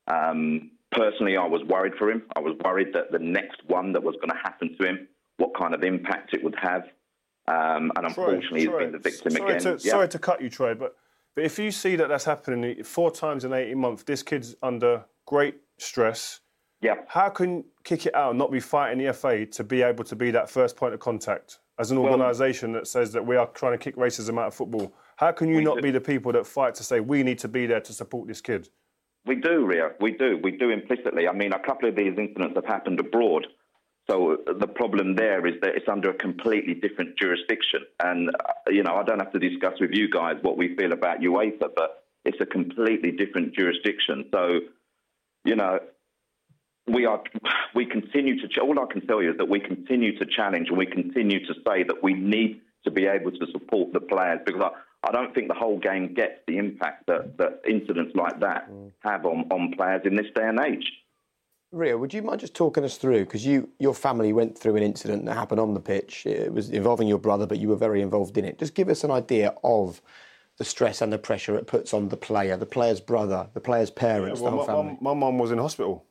[0.08, 2.24] Um, personally, I was worried for him.
[2.36, 5.52] I was worried that the next one that was going to happen to him, what
[5.58, 6.84] kind of impact it would have.
[7.48, 9.78] Um, and unfortunately, Troy, he's been the victim sorry again.
[9.78, 9.92] To, yeah.
[9.92, 10.96] Sorry to cut you, Troy, but
[11.36, 15.06] but if you see that that's happening four times in 18 months, this kid's under
[15.26, 16.42] great stress.
[16.82, 16.96] Yeah.
[17.08, 20.16] How can kick it out and not be fighting the FA to be able to
[20.16, 23.48] be that first point of contact as an organisation well, that says that we are
[23.48, 24.94] trying to kick racism out of football?
[25.16, 25.82] How can you not do.
[25.82, 28.42] be the people that fight to say we need to be there to support this
[28.42, 28.70] kid?
[29.26, 29.92] We do, Rio.
[30.00, 30.40] We do.
[30.42, 31.28] We do implicitly.
[31.28, 33.46] I mean, a couple of these incidents have happened abroad.
[34.10, 37.82] So the problem there is that it's under a completely different jurisdiction.
[38.00, 40.92] And, uh, you know, I don't have to discuss with you guys what we feel
[40.92, 44.26] about UEFA, but it's a completely different jurisdiction.
[44.34, 44.60] So,
[45.46, 45.80] you know,
[46.94, 47.22] we are
[47.76, 50.78] we continue to all I can tell you is that we continue to challenge and
[50.78, 54.62] we continue to say that we need to be able to support the players because
[54.62, 58.72] I, I don't think the whole game gets the impact that, that incidents like that
[58.72, 58.92] mm.
[59.04, 60.86] have on, on players in this day and age.
[61.72, 63.22] Rio, would you mind just talking us through?
[63.22, 66.26] Because you, your family went through an incident that happened on the pitch.
[66.26, 68.60] It was involving your brother, but you were very involved in it.
[68.60, 70.02] Just give us an idea of
[70.58, 73.90] the stress and the pressure it puts on the player, the player's brother, the player's
[73.90, 74.98] parents, yeah, well, the whole my, family.
[75.02, 76.06] My mum was in hospital.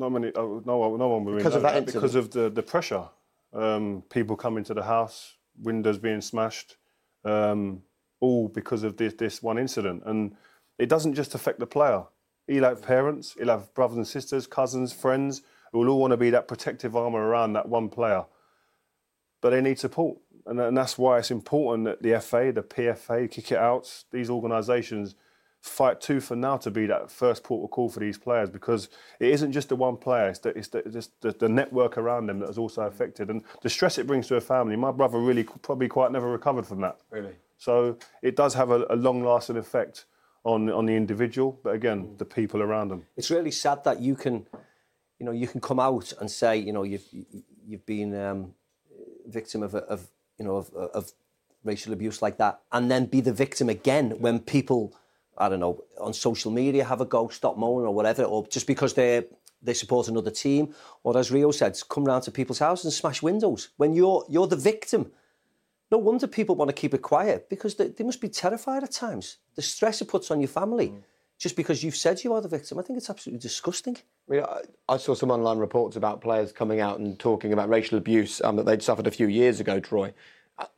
[0.00, 3.04] Not many, uh, no, no one because of that, that because of the, the pressure.
[3.52, 6.76] Um, people coming to the house, windows being smashed.
[7.24, 7.82] Um,
[8.20, 10.02] all because of this, this one incident.
[10.06, 10.36] And
[10.78, 12.04] it doesn't just affect the player.
[12.46, 16.16] He'll have parents, he'll have brothers and sisters, cousins, friends who will all want to
[16.16, 18.24] be that protective armour around that one player.
[19.40, 20.18] But they need support.
[20.46, 24.30] And, and that's why it's important that the FA, the PFA, Kick It Out, these
[24.30, 25.14] organisations
[25.60, 28.88] fight tooth and nail to be that first port of call for these players because
[29.18, 32.26] it isn't just the one player, it's, the, it's the, just the, the, network around
[32.26, 33.28] them that is also affected.
[33.28, 36.66] And the stress it brings to a family, my brother really probably quite never recovered
[36.66, 36.98] from that.
[37.10, 37.34] Really?
[37.58, 40.06] So it does have a, a long-lasting effect
[40.44, 43.04] on on the individual, but again, the people around them.
[43.16, 44.46] It's really sad that you can,
[45.18, 47.04] you know, you can come out and say, you know, you've
[47.66, 48.54] you've been um,
[49.26, 51.12] victim of, of you know of, of
[51.64, 54.94] racial abuse like that, and then be the victim again when people,
[55.40, 58.66] I don't know, on social media have a go, stop moaning or whatever, or just
[58.66, 59.24] because they
[59.62, 63.22] they support another team, or as Rio said, come round to people's houses and smash
[63.22, 65.10] windows when you're you're the victim
[65.90, 68.92] no wonder people want to keep it quiet because they, they must be terrified at
[68.92, 69.38] times.
[69.56, 71.02] The stress it puts on your family mm.
[71.38, 72.78] just because you've said you are the victim.
[72.78, 73.96] I think it's absolutely disgusting.
[74.28, 77.68] I, mean, I, I saw some online reports about players coming out and talking about
[77.68, 80.12] racial abuse um, that they'd suffered a few years ago, Troy.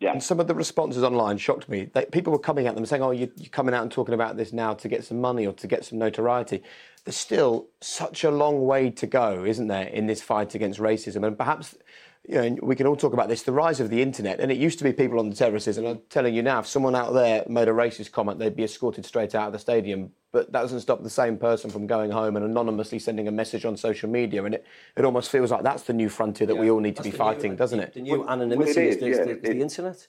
[0.01, 0.13] Yeah.
[0.13, 1.91] And some of the responses online shocked me.
[1.93, 4.37] They, people were coming at them saying, "Oh, you, you're coming out and talking about
[4.37, 6.63] this now to get some money or to get some notoriety."
[7.05, 11.27] There's still such a long way to go, isn't there, in this fight against racism?
[11.27, 11.77] And perhaps
[12.29, 14.53] you know, and we can all talk about this, the rise of the internet, and
[14.53, 16.95] it used to be people on the terraces, and I'm telling you now, if someone
[16.95, 20.13] out there made a racist comment, they'd be escorted straight out of the stadium.
[20.31, 23.65] But that doesn't stop the same person from going home and anonymously sending a message
[23.65, 24.65] on social media, and it,
[24.97, 27.57] it almost feels like that's the new frontier that we all need to be fighting,
[27.57, 27.95] doesn't it?
[27.95, 29.11] The new Well, anonymity it is, is, the, yeah.
[29.13, 30.09] is the, is the internet.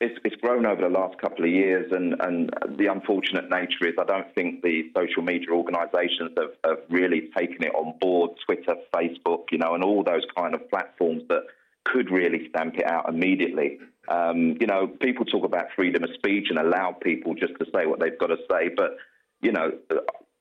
[0.00, 3.94] It's, it's grown over the last couple of years, and, and the unfortunate nature is
[3.98, 8.30] I don't think the social media organisations have, have really taken it on board.
[8.46, 11.42] Twitter, Facebook, you know, and all those kind of platforms that
[11.84, 13.78] could really stamp it out immediately.
[14.08, 17.86] Um, you know, people talk about freedom of speech and allow people just to say
[17.86, 18.96] what they've got to say, but
[19.40, 19.72] you know,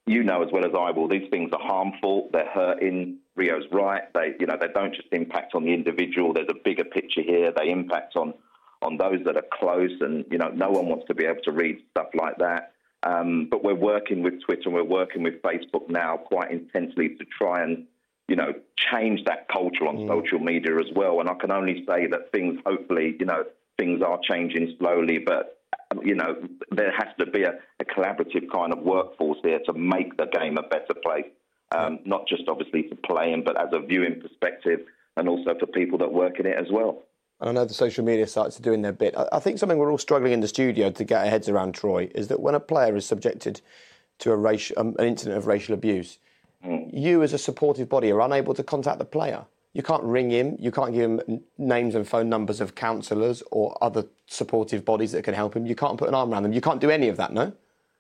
[0.06, 2.30] you know as well as I will, these things are harmful.
[2.32, 3.18] They're hurting.
[3.36, 4.04] Rio's right.
[4.14, 6.34] They, you know, they don't just impact on the individual.
[6.34, 7.52] There's a bigger picture here.
[7.56, 8.34] They impact on
[8.82, 11.52] on those that are close, and you know, no one wants to be able to
[11.52, 12.74] read stuff like that.
[13.04, 17.26] Um, but we're working with Twitter and we're working with Facebook now quite intensely to
[17.38, 17.86] try and,
[18.28, 18.54] you know,
[18.92, 21.20] change that culture on social media as well.
[21.20, 23.44] And I can only say that things, hopefully, you know,
[23.78, 25.58] things are changing slowly, but
[26.04, 26.36] you know,
[26.72, 30.58] there has to be a, a collaborative kind of workforce here to make the game
[30.58, 31.32] a better place.
[31.74, 34.82] Um, not just obviously for playing, but as a viewing perspective,
[35.16, 37.04] and also for people that work in it as well.
[37.40, 39.16] And I know the social media sites are doing their bit.
[39.16, 41.74] I, I think something we're all struggling in the studio to get our heads around,
[41.74, 43.62] Troy, is that when a player is subjected
[44.20, 46.20] to a racial, um, an incident of racial abuse,
[46.92, 49.46] you as a supportive body are unable to contact the player.
[49.74, 50.56] You can't ring him.
[50.60, 55.24] You can't give him names and phone numbers of counsellors or other supportive bodies that
[55.24, 55.68] can help him.
[55.68, 56.54] You can't put an arm around them.
[56.54, 57.54] You can't do any of that, no?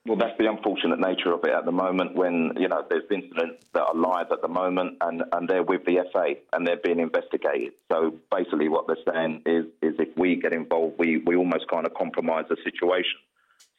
[0.07, 3.65] Well, that's the unfortunate nature of it at the moment when, you know, there's incidents
[3.73, 7.01] that are live at the moment and, and they're with the FA and they're being
[7.01, 7.73] investigated.
[7.91, 11.85] So basically what they're saying is, is if we get involved, we, we almost kind
[11.85, 13.19] of compromise the situation.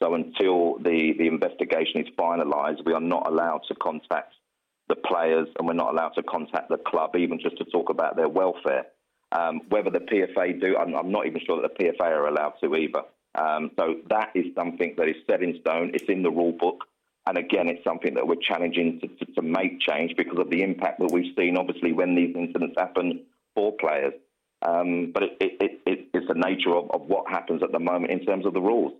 [0.02, 4.34] So until the, the investigation is finalised, we are not allowed to contact
[4.90, 8.16] the players and we're not allowed to contact the club, even just to talk about
[8.16, 8.84] their welfare.
[9.32, 12.54] Um, whether the PFA do, I'm, I'm not even sure that the PFA are allowed
[12.62, 13.04] to either.
[13.38, 15.92] Um, so that is something that is set in stone.
[15.94, 16.84] It's in the rule book.
[17.26, 20.62] And again, it's something that we're challenging to, to, to make change because of the
[20.62, 23.20] impact that we've seen, obviously, when these incidents happen
[23.54, 24.14] for players.
[24.66, 27.78] Um, but it, it, it, it, it's the nature of, of what happens at the
[27.78, 28.92] moment in terms of the rules.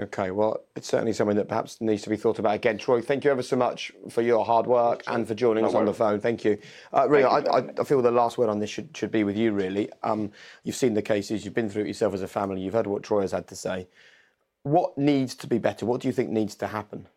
[0.00, 2.78] Okay, well, it's certainly something that perhaps needs to be thought about again.
[2.78, 5.74] Troy, thank you ever so much for your hard work and for joining No us
[5.74, 6.20] on the phone.
[6.20, 6.56] Thank you.
[6.92, 9.10] Uh, Rio, Thank you, I, I, I feel the last word on this should, should
[9.10, 9.90] be with you, really.
[10.04, 10.30] Um,
[10.62, 13.02] you've seen the cases, you've been through it yourself as a family, you've heard what
[13.02, 13.88] Troy has had to say.
[14.62, 15.84] What needs to be better?
[15.84, 17.08] What do you think needs to happen?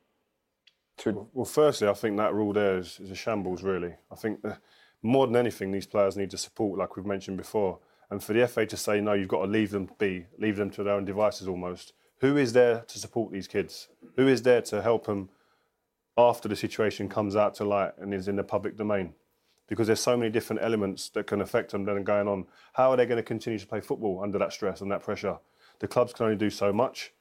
[0.99, 1.27] To...
[1.33, 3.93] Well, firstly, I think that rule there is, is a shambles, really.
[4.11, 4.59] I think that
[5.03, 7.77] more than anything, these players need to support, like we've mentioned before.
[8.09, 10.71] And for the FA to say, no, you've got to leave them be, leave them
[10.71, 11.93] to their own devices almost.
[12.21, 13.87] Who is there to support these kids?
[14.15, 15.29] Who is there to help them
[16.15, 19.13] after the situation comes out to light and is in the public domain?
[19.67, 22.45] Because there's so many different elements that can affect them that are going on.
[22.73, 25.39] How are they going to continue to play football under that stress and that pressure?
[25.79, 27.11] The clubs can only do so much.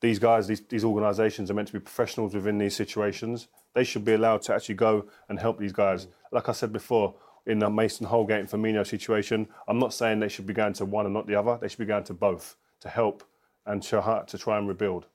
[0.00, 3.46] These guys, these, these organisations are meant to be professionals within these situations.
[3.74, 6.08] They should be allowed to actually go and help these guys.
[6.32, 7.14] Like I said before,
[7.46, 10.84] in the Mason Holgate and Firmino situation, I'm not saying they should be going to
[10.84, 11.56] one and not the other.
[11.60, 13.22] They should be going to both to help
[13.66, 15.06] and to, to try and rebuild.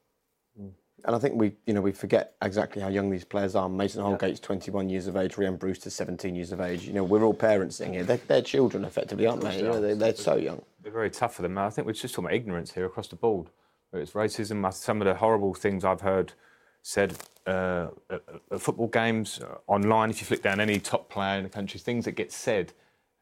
[1.05, 3.69] And I think we, you know, we forget exactly how young these players are.
[3.69, 6.83] Mason Holgate's 21 years of age, Rhian Brewster's 17 years of age.
[6.83, 8.03] You know, we're all parents sitting here.
[8.03, 9.57] They're, they're children, effectively, aren't they?
[9.57, 10.63] You know, they're, they're so young.
[10.81, 11.57] They're very tough for them.
[11.59, 13.47] I think we're just talking about ignorance here across the board.
[13.91, 14.73] Whether It's racism.
[14.73, 16.33] Some of the horrible things I've heard
[16.81, 20.09] said uh, at, at football games, uh, online.
[20.09, 22.73] If you flick down any top player in the country, things that get said.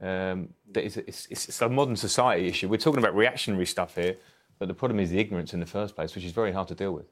[0.01, 2.67] Um, that is, it's, it's, it's a modern society issue.
[2.67, 4.17] We're talking about reactionary stuff here,
[4.63, 6.73] but the problem is the ignorance in the first place, which is very hard to
[6.73, 7.07] deal with.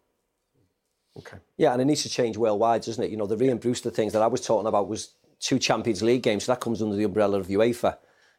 [1.18, 1.36] Okay.
[1.58, 3.12] Yeah, and it needs to change worldwide, doesn't it?
[3.12, 6.24] You know, the Rhian Brewster things that I was talking about was two Champions League
[6.24, 6.46] games.
[6.46, 7.98] So that comes under the umbrella of UEFA.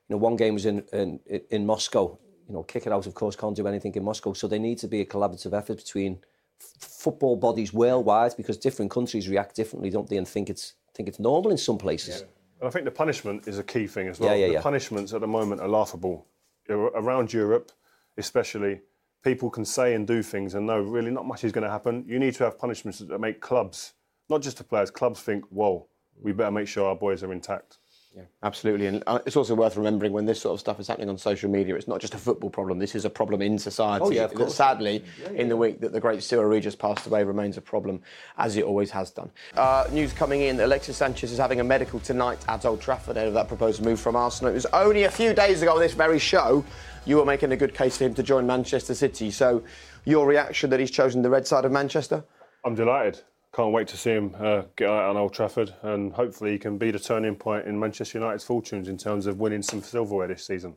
[0.09, 1.20] You know, one game was in in,
[1.51, 2.18] in Moscow.
[2.48, 4.33] You know, kick it out, of course, can't do anything in Moscow.
[4.33, 6.20] So there needs to be a collaborative effort between
[6.59, 10.16] f- football bodies worldwide because different countries react differently, don't they?
[10.16, 12.22] And think it's think it's normal in some places.
[12.61, 14.31] And I think the punishment is a key thing as well.
[14.31, 14.62] Yeah, yeah, the yeah.
[14.62, 16.27] punishments at the moment are laughable.
[16.70, 17.72] Around Europe,
[18.16, 18.81] especially,
[19.23, 22.05] people can say and do things and know really not much is going to happen.
[22.07, 23.95] You need to have punishments that make clubs,
[24.29, 25.87] not just the players, clubs think, whoa,
[26.21, 27.79] we better make sure our boys are intact.
[28.15, 28.89] Yeah, absolutely.
[28.89, 31.51] And uh, it's also worth remembering when this sort of stuff is happening on social
[31.51, 32.79] media, it's not just a football problem.
[32.79, 34.05] This is a problem in society.
[34.05, 34.55] Oh, yeah, of that course.
[34.55, 38.03] sadly, Yeah, in the week that the great Cyrille Regis passed away, remains a problem,
[38.37, 39.31] as it always has done.
[39.57, 43.17] Uh, news coming in that Alexis Sanchez is having a medical tonight at Old Trafford
[43.17, 44.51] ahead of that proposed move from Arsenal.
[44.51, 46.63] It was only a few days ago on this very show
[47.05, 49.31] you were making a good case for him to join Manchester City.
[49.31, 49.62] So,
[50.05, 52.25] your reaction that he's chosen the red side of Manchester?
[52.65, 53.21] I'm delighted.
[53.55, 56.79] can't wait to see him uh, get out on Old Trafford, and hopefully he can
[56.79, 60.47] be the turning point in Manchester United's fortunes in terms of winning some silverware this
[60.47, 60.77] season.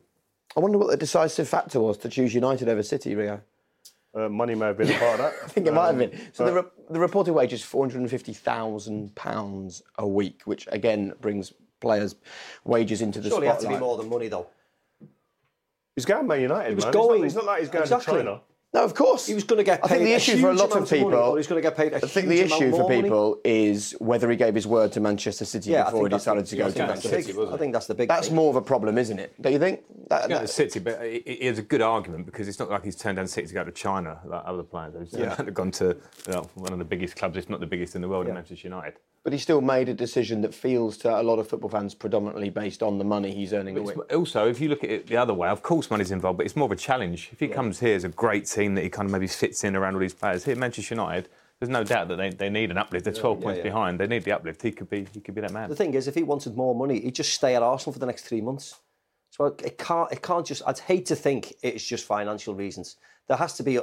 [0.56, 3.40] I wonder what the decisive factor was to choose United over City, Rio.
[4.14, 5.34] Uh, money may have been a part of that.
[5.44, 6.20] I think it might have Um, been.
[6.32, 10.42] So the, re- the reported wage is four hundred and fifty thousand pounds a week,
[10.46, 12.14] which again brings players'
[12.64, 13.80] wages into the Surely it had to spotlight.
[13.80, 14.46] be more than money, though.
[15.96, 16.92] He's going Man United, He was man.
[16.92, 18.12] going- It's not, it's not like he's going Exactly.
[18.18, 18.40] to China.
[18.74, 19.26] No, of course.
[19.26, 20.90] He was going to get Paid I think the issue for a lot of amount
[20.90, 21.10] money, people.
[21.30, 23.02] but he's going to get paid a I think huge the issue for more money.
[23.04, 26.48] people is whether he gave his word to Manchester City Yeah, before he decided the-
[26.50, 27.38] to go to think Man that's the big- City.
[27.50, 28.36] I think that's the big That's thing.
[28.36, 29.40] more of a problem, isn't it?
[29.40, 29.80] Don't you think?
[30.08, 32.58] That, He's going that- to City, but it, it is a good argument because it's
[32.58, 35.10] not like he's turned down City to go to China like other players.
[35.10, 35.34] He's Yeah.
[35.36, 35.96] down gone to
[36.26, 38.34] you know, one of the biggest clubs, if not the biggest in the world, in
[38.34, 38.94] Manchester United.
[39.26, 42.48] But he still made a decision that feels to a lot of football fans predominantly
[42.48, 43.96] based on the money he's earning a But week.
[44.04, 46.46] it's- also, if you look at it the other way, of course money's involved, but
[46.46, 47.30] it's more of a challenge.
[47.32, 49.74] If he comes here as a great team that he kind of maybe fits in
[49.74, 52.70] around all these players, here at Manchester United, there's no doubt that they, they need
[52.70, 53.04] an uplift.
[53.04, 53.64] They're 12 yeah, points yeah.
[53.64, 53.98] behind.
[53.98, 54.62] They need the uplift.
[54.62, 55.70] He could be he could be that man.
[55.70, 58.06] The thing is, if he wanted more money, he'd just stay at Arsenal for the
[58.06, 58.78] next three months.
[59.30, 60.62] So it can't, it can't just.
[60.68, 62.94] I'd hate to think it's just financial reasons.
[63.26, 63.80] There has to be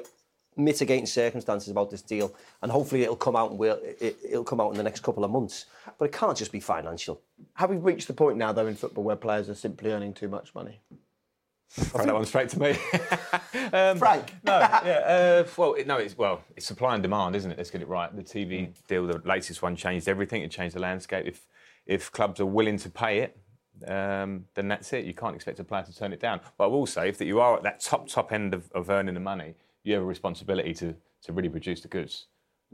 [0.58, 4.60] mitigating circumstances about this deal, and hopefully it'll come out and we'll, it, it'll come
[4.62, 5.66] out in the next couple of months.
[5.98, 7.22] But it can't just be financial.
[7.56, 10.28] Have we reached the point now, though, in football where players are simply earning too
[10.28, 10.80] much money?
[11.70, 12.70] Throw that one straight to me.
[13.74, 14.32] um, Frank.
[14.44, 15.44] No, yeah.
[15.44, 17.58] Uh, well, it, no, it's well, it's supply and demand, isn't it?
[17.58, 18.16] Let's get it right.
[18.16, 18.74] The TV Mm.
[18.88, 20.44] deal, the latest one, changed everything.
[20.44, 21.26] It changed the landscape.
[21.26, 21.48] If
[21.88, 23.38] if clubs are willing to pay it,
[23.88, 25.06] um, then that's it.
[25.06, 26.42] You can't expect a player to turn it down.
[26.58, 28.92] But I will say, if that you are at that top top end of, of
[28.92, 32.28] earning the money, you have a responsibility to to really produce the goods.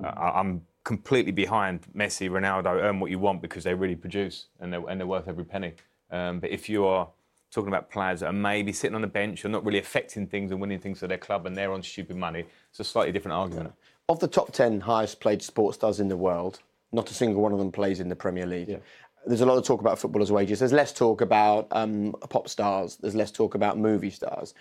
[0.04, 2.82] Uh, I'm completely behind Messi, Ronaldo.
[2.82, 5.74] Earn what you want because they really produce and they're, and they're worth every penny.
[6.10, 7.08] Um, but if you are
[7.52, 10.52] talking about players that are maybe sitting on the bench or not really affecting things
[10.52, 13.36] and winning things for their club and they're on stupid money, it's a slightly different
[13.36, 13.74] argument.
[14.08, 16.60] Of the top 10 highest paid sports stars in the world,
[16.92, 18.80] not a single one of them plays in the Premier League.
[19.26, 20.60] There's a lot of talk about footballers' wages.
[20.60, 22.96] There's less talk about um, pop stars.
[22.96, 24.54] There's less talk about movie stars.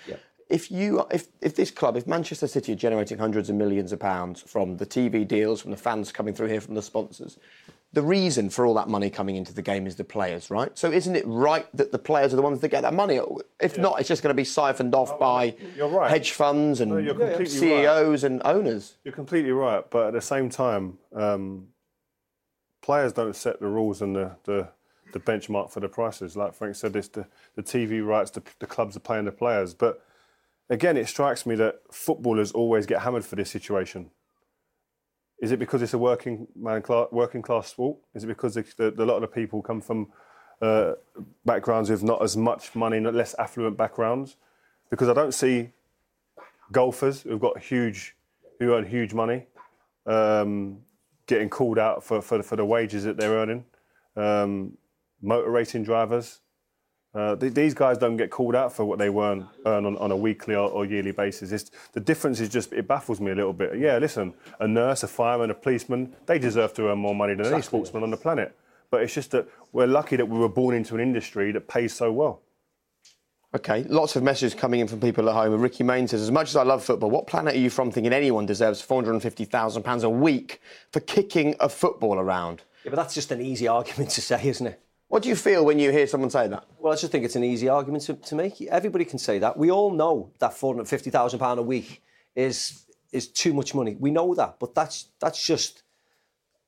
[0.49, 4.01] If you, if, if this club, if Manchester City are generating hundreds of millions of
[4.01, 7.39] pounds from the TV deals, from the fans coming through here, from the sponsors,
[7.93, 10.77] the reason for all that money coming into the game is the players, right?
[10.77, 13.19] So isn't it right that the players are the ones that get that money?
[13.61, 16.11] If not, it's just going to be siphoned off by right.
[16.11, 18.97] hedge funds and No, CEOs and owners.
[19.05, 21.69] You're completely right, but at the same time, um,
[22.83, 24.69] players don't set the rules and the, the,
[25.15, 26.37] the benchmark for the prices.
[26.37, 29.73] Like Frank said, it's the, the TV rights, the, the clubs are paying the players.
[29.73, 30.05] But
[30.71, 34.11] again, it strikes me that footballers always get hammered for this situation.
[35.41, 37.99] Is it because it's a working man, class, working class sport?
[38.15, 40.09] Is it because the, the, a lot of the people come from
[40.61, 40.95] uh,
[41.45, 44.37] backgrounds with not as much money, not less affluent backgrounds?
[44.91, 45.71] Because I don't see
[46.73, 48.17] golfers who've got huge,
[48.59, 49.47] who earn huge money,
[50.07, 50.79] um,
[51.27, 53.65] getting called out for, for, for the wages that they're earning.
[54.17, 54.77] Um,
[55.23, 56.41] motor racing drivers,
[57.15, 60.11] uh, th- these guys don't get called out for what they earn, earn on, on
[60.11, 61.53] a weekly or, or yearly basis.
[61.53, 63.79] It's, the difference is just, it baffles me a little bit.
[63.79, 67.47] Yeah, listen, a nurse, a fireman, a policeman, they deserve to earn more money than
[67.47, 68.57] any sportsman on the planet.
[68.91, 71.95] But it's just that we're lucky that we were born into an industry that pays
[71.95, 72.43] so well.
[73.55, 75.55] Okay, lots of messages coming in from people at home.
[75.55, 77.91] And Ricky Main says, as much as I love football, what planet are you from
[77.91, 80.61] thinking anyone deserves £450,000 a week
[80.93, 82.63] for kicking a football around?
[82.85, 84.83] Yeah, but that's just an easy argument to say, isn't it?
[85.09, 86.65] What do you feel when you hear someone say that?
[86.79, 88.61] Well, I just think it's an easy argument to, to make.
[88.61, 89.57] Everybody can say that.
[89.57, 92.03] We all know that £450,000 a week
[92.37, 93.97] is is too much money.
[93.99, 95.83] We know that, but that's that's just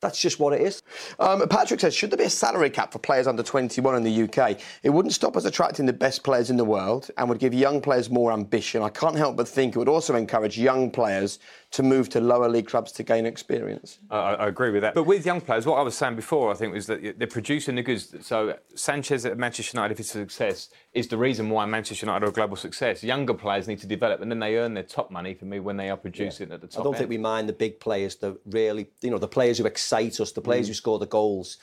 [0.01, 0.83] that's just what it is.
[1.19, 4.23] Um, Patrick says, should there be a salary cap for players under 21 in the
[4.23, 4.59] UK?
[4.83, 7.83] It wouldn't stop us attracting the best players in the world and would give young
[7.83, 8.83] players more ambition.
[8.83, 11.39] I can't help but think it would also encourage young players
[11.73, 13.99] to move to lower league clubs to gain experience.
[14.11, 14.93] I, I agree with that.
[14.93, 17.77] But with young players, what I was saying before, I think, was that they're producing
[17.77, 18.13] the goods.
[18.27, 22.27] So Sanchez at Manchester United, if it's a success, is the reason why Manchester United
[22.27, 23.05] are a global success.
[23.05, 25.77] Younger players need to develop, and then they earn their top money for me when
[25.77, 26.81] they are producing at the top.
[26.81, 26.99] I don't end.
[26.99, 30.33] think we mind the big players, the really, you know, the players who excite us,
[30.33, 30.71] the players Mm.
[30.71, 31.59] who score the goals.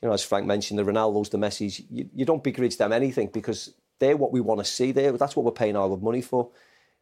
[0.00, 1.80] You know, as Frank mentioned, the Ronaldos, the Messis.
[1.90, 4.92] You, you don't begrudge them anything because they're what we want to see.
[4.92, 6.50] There, that's what we're paying our money for.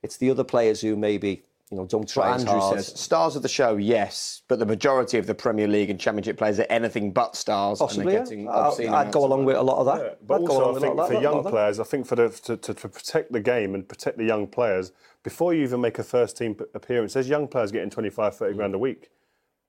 [0.03, 2.77] It's the other players who maybe you know don't That's try Andrew hard.
[2.77, 3.01] says.
[3.01, 6.61] Stars of the show, yes, but the majority of the Premier League and Championship players
[6.61, 7.79] are anything but stars.
[7.81, 8.19] Possibly, and yeah.
[8.21, 10.05] getting uh, I'd- I'd go along with a lot of that.
[10.05, 12.29] Yeah, but I'd also, I think lot for that, young players, I think for the
[12.29, 14.93] to, to, to protect the game and protect the young players,
[15.23, 18.57] before you even make a first team appearance, there's young players getting 25, 30 hmm.
[18.57, 19.11] grand a week.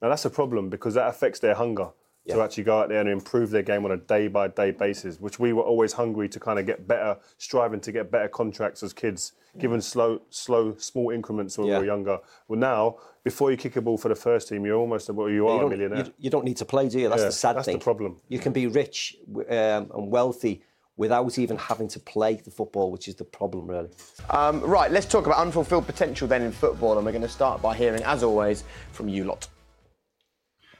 [0.02, 1.90] Now that's a problem because that affects their hunger.
[2.30, 5.20] To actually go out there and improve their game on a day by day basis,
[5.20, 8.84] which we were always hungry to kind of get better, striving to get better contracts
[8.84, 11.76] as kids, given slow, slow, small increments when Yeah.
[11.76, 12.20] we were younger.
[12.48, 15.36] Well, now, before you kick a ball for the first team, you're almost well, you
[15.36, 16.06] You are a don't- millionaire.
[16.06, 17.10] You, you don't need to play, do you?
[17.10, 17.56] That's Yeah, the sad thing.
[17.56, 18.18] that's the problem.
[18.28, 19.18] You can be rich
[19.50, 20.64] um, and wealthy
[20.98, 23.90] without even having to play the football, which is the problem, really.
[24.32, 27.62] Um, right, let's talk about unfulfilled potential then in football, and we're going to start
[27.62, 28.64] by hearing, as always,
[28.94, 29.48] from you lot.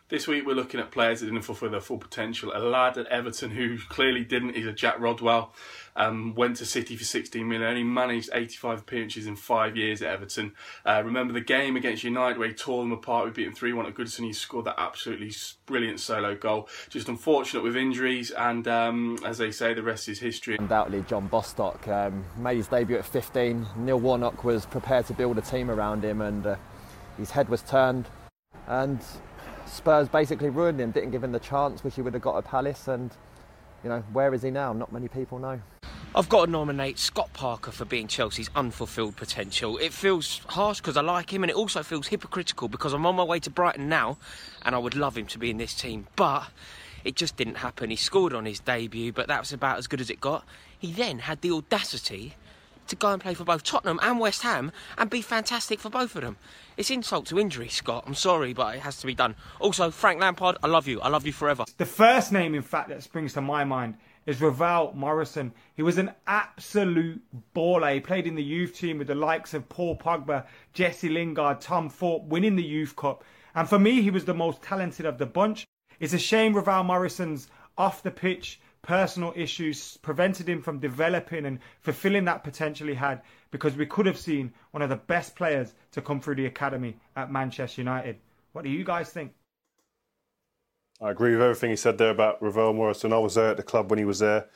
[0.10, 2.54] This week we're looking at players that didn't fulfil their full potential.
[2.56, 5.52] A lad at Everton who clearly didn't is a Jack Rodwell.
[5.98, 10.08] Um, went to City for 16 million, only managed 85 appearances in five years at
[10.08, 10.54] Everton.
[10.86, 13.26] Uh, remember the game against United where he tore them apart.
[13.26, 14.24] We beat them 3 1 at Goodison.
[14.24, 15.34] He scored that absolutely
[15.66, 16.70] brilliant solo goal.
[16.90, 20.56] Just unfortunate with injuries, and um, as they say, the rest is history.
[20.58, 23.68] Undoubtedly, John Bostock um, made his debut at 15.
[23.76, 26.56] Neil Warnock was prepared to build a team around him, and uh,
[27.18, 28.08] his head was turned.
[28.68, 29.02] And
[29.68, 32.46] Spurs basically ruined him, didn't give him the chance which he would have got at
[32.46, 32.88] Palace.
[32.88, 33.12] And
[33.84, 34.74] you know, where is he now?
[34.74, 35.62] Not many people know.
[36.16, 39.78] I've got to nominate Scott Parker for being Chelsea's unfulfilled potential.
[39.78, 43.16] It feels harsh because I like him, and it also feels hypocritical because I'm on
[43.16, 44.18] my way to Brighton now,
[44.66, 46.08] and I would love him to be in this team.
[46.16, 46.48] But
[47.04, 47.90] it just didn't happen.
[47.90, 50.44] He scored on his debut, but that was about as good as it got.
[50.80, 52.36] He then had the audacity
[52.90, 56.16] to go and play for both Tottenham and West Ham and be fantastic for both
[56.16, 56.38] of them.
[56.76, 58.04] It's insult to injury, Scott.
[58.08, 59.36] I'm sorry, but it has to be done.
[59.60, 61.02] Also, Frank Lampard, I love you.
[61.02, 61.66] I love you forever.
[61.78, 65.54] The first name, in fact, that springs to my mind is Ravel Morrison.
[65.74, 67.22] He was an absolute
[67.56, 67.94] baller.
[67.94, 71.90] He played in the youth team with the likes of Paul Pogba, Jesse Lingard, Tom
[71.90, 73.24] Thorpe, winning the Youth Cup.
[73.56, 75.66] And for me, he was the most talented of the bunch.
[76.00, 81.60] It's a shame Ravel Morrison's off the pitch personal issues prevented him from developing and
[81.80, 83.22] fulfilling that potential he had
[83.52, 86.98] because we could have seen one of the best players to come through the academy
[87.16, 88.18] at Manchester United.
[88.54, 89.34] What do you guys think?
[91.02, 93.14] I agree with everything he said there about Ravel Morrison.
[93.14, 94.48] I was there at the club when he was there.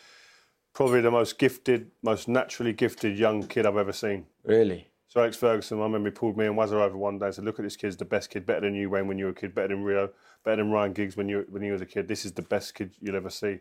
[0.73, 4.25] Probably the most gifted, most naturally gifted young kid I've ever seen.
[4.43, 4.87] Really?
[5.09, 7.43] So Alex Ferguson, I remember he pulled me and Wazza over one day and said,
[7.43, 9.35] "Look at this kid's the best kid, better than you, Wayne, when you were a
[9.35, 10.09] kid, better than Rio,
[10.45, 12.07] better than Ryan Giggs when you when you was a kid.
[12.07, 13.59] This is the best kid you'll ever see."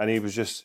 [0.00, 0.64] And he was just,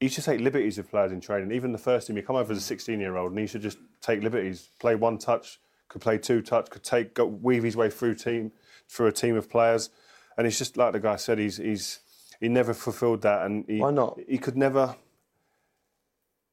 [0.00, 1.52] he should take liberties with players in training.
[1.52, 3.60] Even the first team, he come over as a 16 year old and he should
[3.60, 7.76] just take liberties, play one touch, could play two touch, could take go, weave his
[7.76, 8.52] way through team
[8.88, 9.90] through a team of players.
[10.38, 12.00] And it's just like the guy said, he's he's
[12.40, 14.18] he never fulfilled that, and he, Why not?
[14.28, 14.96] He could never.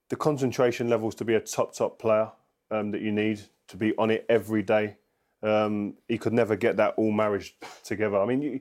[0.10, 2.32] The concentration levels to be a top top player
[2.72, 4.98] um, that you need to be on it every day.
[5.42, 8.18] Um, he could never get that all marriage together.
[8.18, 8.60] I mean, you,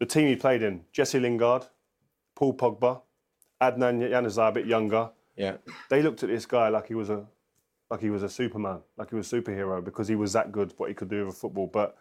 [0.00, 1.66] the team he played in: Jesse Lingard,
[2.34, 3.00] Paul Pogba,
[3.60, 5.10] Adnan Januzaj, a bit younger.
[5.36, 5.56] Yeah.
[5.90, 7.24] They looked at this guy like he was a
[7.90, 10.72] like he was a Superman, like he was a superhero because he was that good,
[10.78, 11.66] what he could do with football.
[11.66, 11.96] But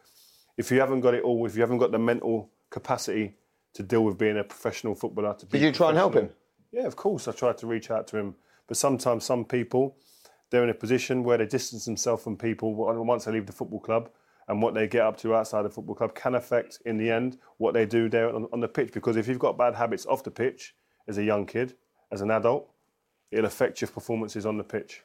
[0.58, 3.36] if you haven't got it all, if you haven't got the mental capacity
[3.74, 6.30] to deal with being a professional footballer, to be Did you try and help him?
[6.72, 7.28] Yeah, of course.
[7.28, 8.36] I tried to reach out to him,
[8.68, 9.98] but sometimes some people
[10.54, 13.80] they're in a position where they distance themselves from people once they leave the football
[13.80, 14.10] club,
[14.48, 17.38] and what they get up to outside the football club can affect in the end
[17.58, 18.92] what they do there on, on the pitch.
[18.94, 20.76] Because if you've got bad habits off the pitch
[21.08, 21.76] as a young kid,
[22.12, 22.70] as an adult,
[23.32, 25.02] it'll affect your performances on the pitch.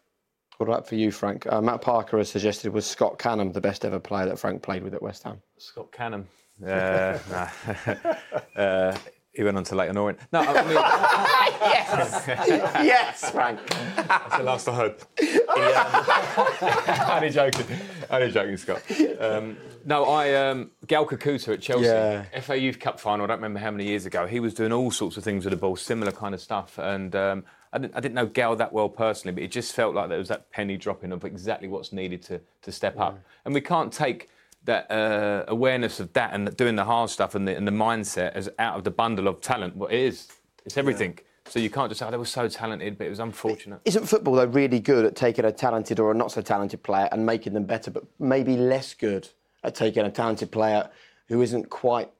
[0.59, 1.47] What about for you, Frank?
[1.51, 4.83] Uh, Matt Parker has suggested was Scott Canham the best ever player that Frank played
[4.83, 5.41] with at West Ham.
[5.57, 6.25] Scott Canham.
[6.67, 8.15] Uh, nah.
[8.61, 8.99] uh,
[9.39, 10.19] he went on to Leyton Orient.
[10.33, 10.73] No, I mean,
[11.63, 13.61] yes, yes, Frank.
[13.95, 14.97] That's the last I heard.
[17.13, 17.67] only joking.
[18.11, 18.83] Only joking, Scott.
[19.21, 22.25] Um, no, I um, Gael Kakuta at Chelsea, Yeah.
[22.41, 23.23] FA Youth Cup final.
[23.23, 24.27] I don't remember how many years ago.
[24.27, 26.77] He was doing all sorts of things with the ball, similar kind of stuff.
[26.77, 29.95] And um, I, didn't, I didn't know Gael that well personally, but it just felt
[29.95, 33.21] like there was that penny dropping of exactly what's needed to to step up.
[33.45, 34.31] And we can't take
[34.65, 38.33] that uh, awareness of that and doing the hard stuff and the, and the mindset
[38.33, 39.77] as out of the bundle of talent.
[39.77, 40.29] What it is,
[40.67, 41.19] it's everything.
[41.47, 43.81] So you can't just say, oh, they were so talented, but it was unfortunate.
[43.87, 47.09] Isn't football though really good at taking a talented or a not so talented player
[47.11, 49.29] and making them better, but maybe less good
[49.65, 50.91] at taking a talented player
[51.29, 52.11] who isn't quite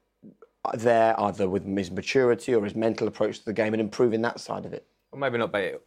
[0.73, 4.39] there either with his maturity or his mental approach to the game and improving that
[4.39, 4.85] side of it?
[5.11, 5.81] Well, maybe not, but it,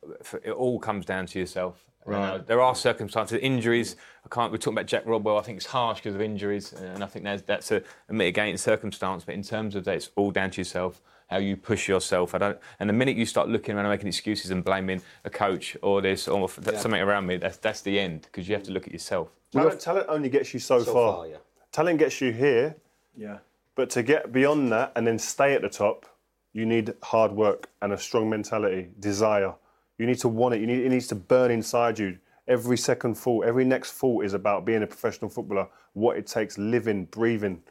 [0.45, 1.85] it all comes down to yourself.
[2.07, 2.39] You Right.
[2.39, 3.97] know, there are circumstances, injuries.
[4.25, 4.51] I can't.
[4.51, 5.39] We're talking about Jack Rodwell.
[5.39, 8.57] I think it's harsh because of injuries, and I think that's that's a, a mitigating
[8.57, 9.25] circumstance.
[9.25, 11.01] But in terms of that, it's all down to yourself.
[11.31, 12.35] How you push yourself.
[12.35, 12.59] I don't.
[12.81, 16.03] And the minute you start looking around and making excuses and blaming a coach or
[16.03, 16.79] this or Yeah.
[16.79, 19.29] something around me, that's that's the end because you have to look at yourself.
[19.53, 21.13] Talent, talent only gets you so, So far.
[21.17, 21.37] far, yeah.
[21.71, 22.77] Talent gets you here.
[23.17, 23.39] Yeah.
[23.75, 26.05] But to get beyond that and then stay at the top,
[26.53, 29.55] you need hard work and a strong mentality, desire.
[30.03, 30.61] You need to want it.
[30.61, 32.19] You need, it needs to burn inside you.
[32.49, 35.69] Every second thought, every next thought is about being a professional footballer.
[35.93, 37.63] What it takes, living, breathing.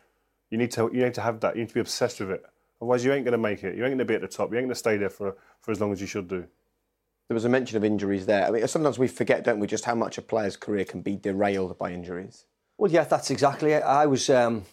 [0.50, 0.90] You need to.
[0.94, 1.56] You need to have that.
[1.56, 2.46] You need to be obsessed with it.
[2.82, 3.76] Otherwise, you ain't going to make it.
[3.76, 4.50] You ain't going to be at the top.
[4.50, 6.48] You ain't going to stay there for, for as long as you should do.
[7.28, 8.48] There was a mention of injuries there.
[8.48, 11.18] I mean, sometimes we forget, don't we, just how much a player's career can be
[11.18, 12.46] derailed by injuries.
[12.78, 13.84] Well, yeah, that's exactly it.
[13.84, 14.30] I was.
[14.30, 14.64] Um,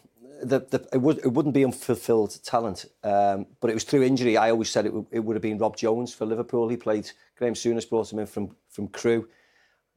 [0.42, 4.36] the, the, it, would, it wouldn't be unfulfilled talent, um, but it was through injury.
[4.36, 6.68] I always said it, w- it would have been Rob Jones for Liverpool.
[6.68, 7.10] He played.
[7.36, 9.28] Graham Souness brought him in from from Crewe.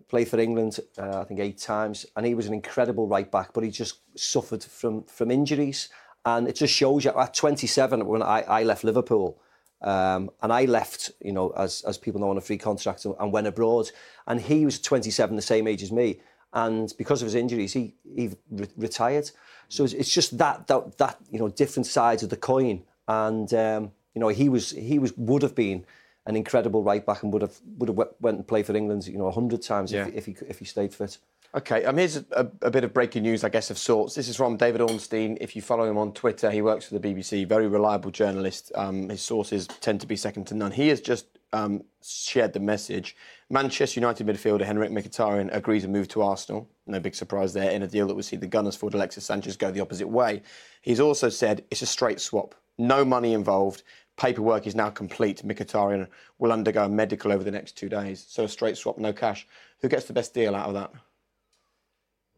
[0.08, 3.54] Played for England, uh, I think eight times, and he was an incredible right back.
[3.54, 5.90] But he just suffered from from injuries,
[6.26, 9.40] and it just shows you at 27 when I, I left Liverpool.
[9.82, 13.16] Um, and I left, you know, as, as people know, on a free contract and,
[13.20, 13.90] and went abroad.
[14.28, 16.20] And he was 27, the same age as me.
[16.54, 19.32] And because of his injuries, he, he re- retired.
[19.70, 22.84] So it's, it's just that, that, that, you know, different sides of the coin.
[23.08, 25.86] And, um, you know, he was, he was, would have been
[26.26, 29.18] an incredible right back and would have, would have went and played for England, you
[29.18, 30.08] know, a hundred times Yeah.
[30.08, 31.18] if, if, he, if he stayed fit.
[31.54, 34.16] Okay, um, here's a, a bit of breaking news, I guess, of sorts.
[34.16, 35.38] This is from David Ornstein.
[35.42, 38.72] If you follow him on Twitter, he works for the BBC, very reliable journalist.
[38.76, 40.72] Um, his sources tend to be second to none.
[40.72, 43.16] He has just um, shared the message.
[43.50, 46.70] Manchester United midfielder Henrikh Mkhitaryan agrees to move to Arsenal.
[46.88, 49.58] No big surprise there, in a deal that would see the Gunners forward Alexis Sanchez
[49.58, 50.42] go the opposite way.
[50.82, 53.84] He's also said it's a straight swap, no money involved.
[54.18, 55.42] Paperwork is now complete.
[55.44, 58.26] Mkhitaryan will undergo a medical over the next two days.
[58.28, 59.48] So a straight swap, no cash.
[59.82, 60.92] Who gets the best deal out of that?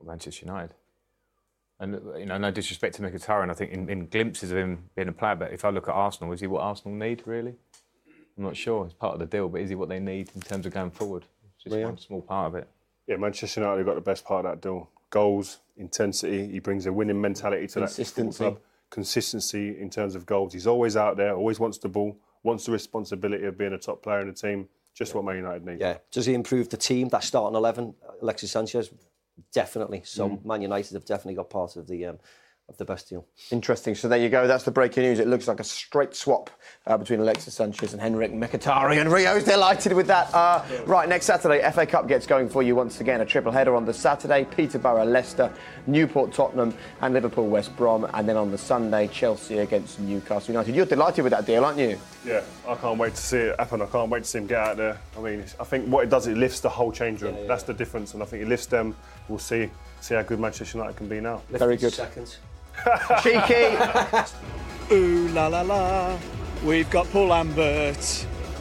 [0.03, 0.75] Manchester United.
[1.79, 5.07] And you know, no disrespect to Mkhitaryan, I think in, in glimpses of him being
[5.07, 7.55] a player, but if I look at Arsenal, is he what Arsenal need really?
[8.37, 8.85] I'm not sure.
[8.85, 10.91] It's part of the deal, but is he what they need in terms of going
[10.91, 11.23] forward?
[11.55, 12.67] It's just one small part of it.
[13.07, 14.89] Yeah, Manchester United have got the best part of that deal.
[15.09, 16.47] Goals, intensity.
[16.47, 18.37] He brings a winning mentality to that football Consistency.
[18.37, 18.59] club.
[18.89, 20.53] Consistency in terms of goals.
[20.53, 24.01] He's always out there, always wants the ball, wants the responsibility of being a top
[24.01, 24.69] player in the team.
[24.95, 25.79] Just what Man United need.
[25.81, 25.97] Yeah.
[26.11, 27.09] Does he improve the team?
[27.09, 28.91] That starting 11, Alexis Sanchez?
[29.51, 30.01] Definitely.
[30.05, 30.45] So Mm.
[30.45, 32.19] Man United have definitely got part of the um,
[32.69, 33.25] of the best deal.
[33.51, 33.93] Interesting.
[33.93, 34.47] So there you go.
[34.47, 35.19] That's the breaking news.
[35.19, 36.49] It looks like a straight swap
[36.87, 39.01] uh, between Alexis Sanchez and Henrikh Mkhitaryan.
[39.01, 40.33] And Rio's delighted with that.
[40.33, 43.19] Uh, right, next Saturday, FA Cup gets going for you once again.
[43.19, 45.51] A triple header on the Saturday: Peterborough, Leicester,
[45.87, 48.07] Newport, Tottenham, and Liverpool, West Brom.
[48.13, 50.73] And then on the Sunday, Chelsea against Newcastle United.
[50.73, 51.99] You're delighted with that deal, aren't you?
[52.25, 53.81] Yeah, I can't wait to see it happen.
[53.81, 54.97] I can't wait to see him get out there.
[55.17, 57.35] I mean, I think what it does, it lifts the whole change room.
[57.45, 58.95] That's the difference, and I think it lifts them.
[59.27, 61.41] We'll see see how good Manchester United can be now.
[61.49, 61.93] Very good.
[61.93, 62.37] Seconds.
[63.21, 63.77] Cheeky.
[64.93, 66.17] Ooh la la la.
[66.63, 68.03] We've got Paul Lambert.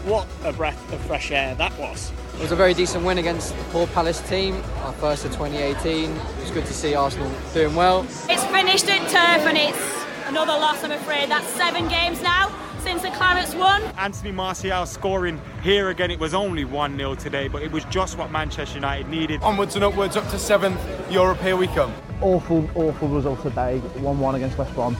[0.05, 2.13] What a breath of fresh air that was.
[2.35, 6.11] It was a very decent win against the Port Palace team, our first of 2018.
[6.11, 8.03] It was good to see Arsenal doing well.
[8.29, 11.31] It's finished at turf and it's another loss, I'm afraid.
[11.31, 13.81] That's seven games now since the Clarets won.
[13.97, 16.11] Anthony Martial scoring here again.
[16.11, 19.41] It was only 1 0 today, but it was just what Manchester United needed.
[19.43, 20.81] Onwards and upwards, up to seventh.
[21.11, 21.95] Europe, here we come.
[22.21, 23.81] Awful, awful result today.
[23.97, 24.97] 1-1 against West Brom.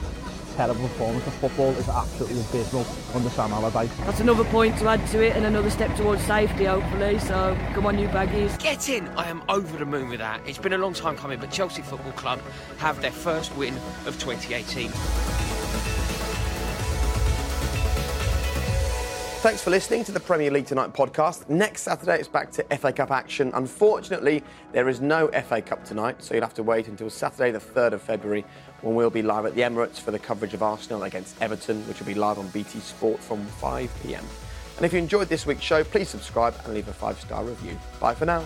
[0.55, 1.25] Terrible performance.
[1.25, 3.95] The football is absolutely abysmal under Sam Allardyce.
[4.05, 7.19] That's another point to add to it and another step towards safety, hopefully.
[7.19, 8.57] So come on, you baggies.
[8.59, 9.07] Get in!
[9.09, 10.41] I am over the moon with that.
[10.45, 12.39] It's been a long time coming, but Chelsea Football Club
[12.77, 13.75] have their first win
[14.05, 15.52] of 2018.
[19.43, 21.49] Thanks for listening to the Premier League Tonight podcast.
[21.49, 23.51] Next Saturday, it's back to FA Cup action.
[23.55, 24.41] Unfortunately,
[24.71, 27.91] there is no FA Cup tonight, so you'll have to wait until Saturday, the 3rd
[27.91, 28.45] of February,
[28.79, 31.99] when we'll be live at the Emirates for the coverage of Arsenal against Everton, which
[31.99, 34.23] will be live on BT Sport from 5 pm.
[34.77, 37.77] And if you enjoyed this week's show, please subscribe and leave a five star review.
[37.99, 38.45] Bye for now.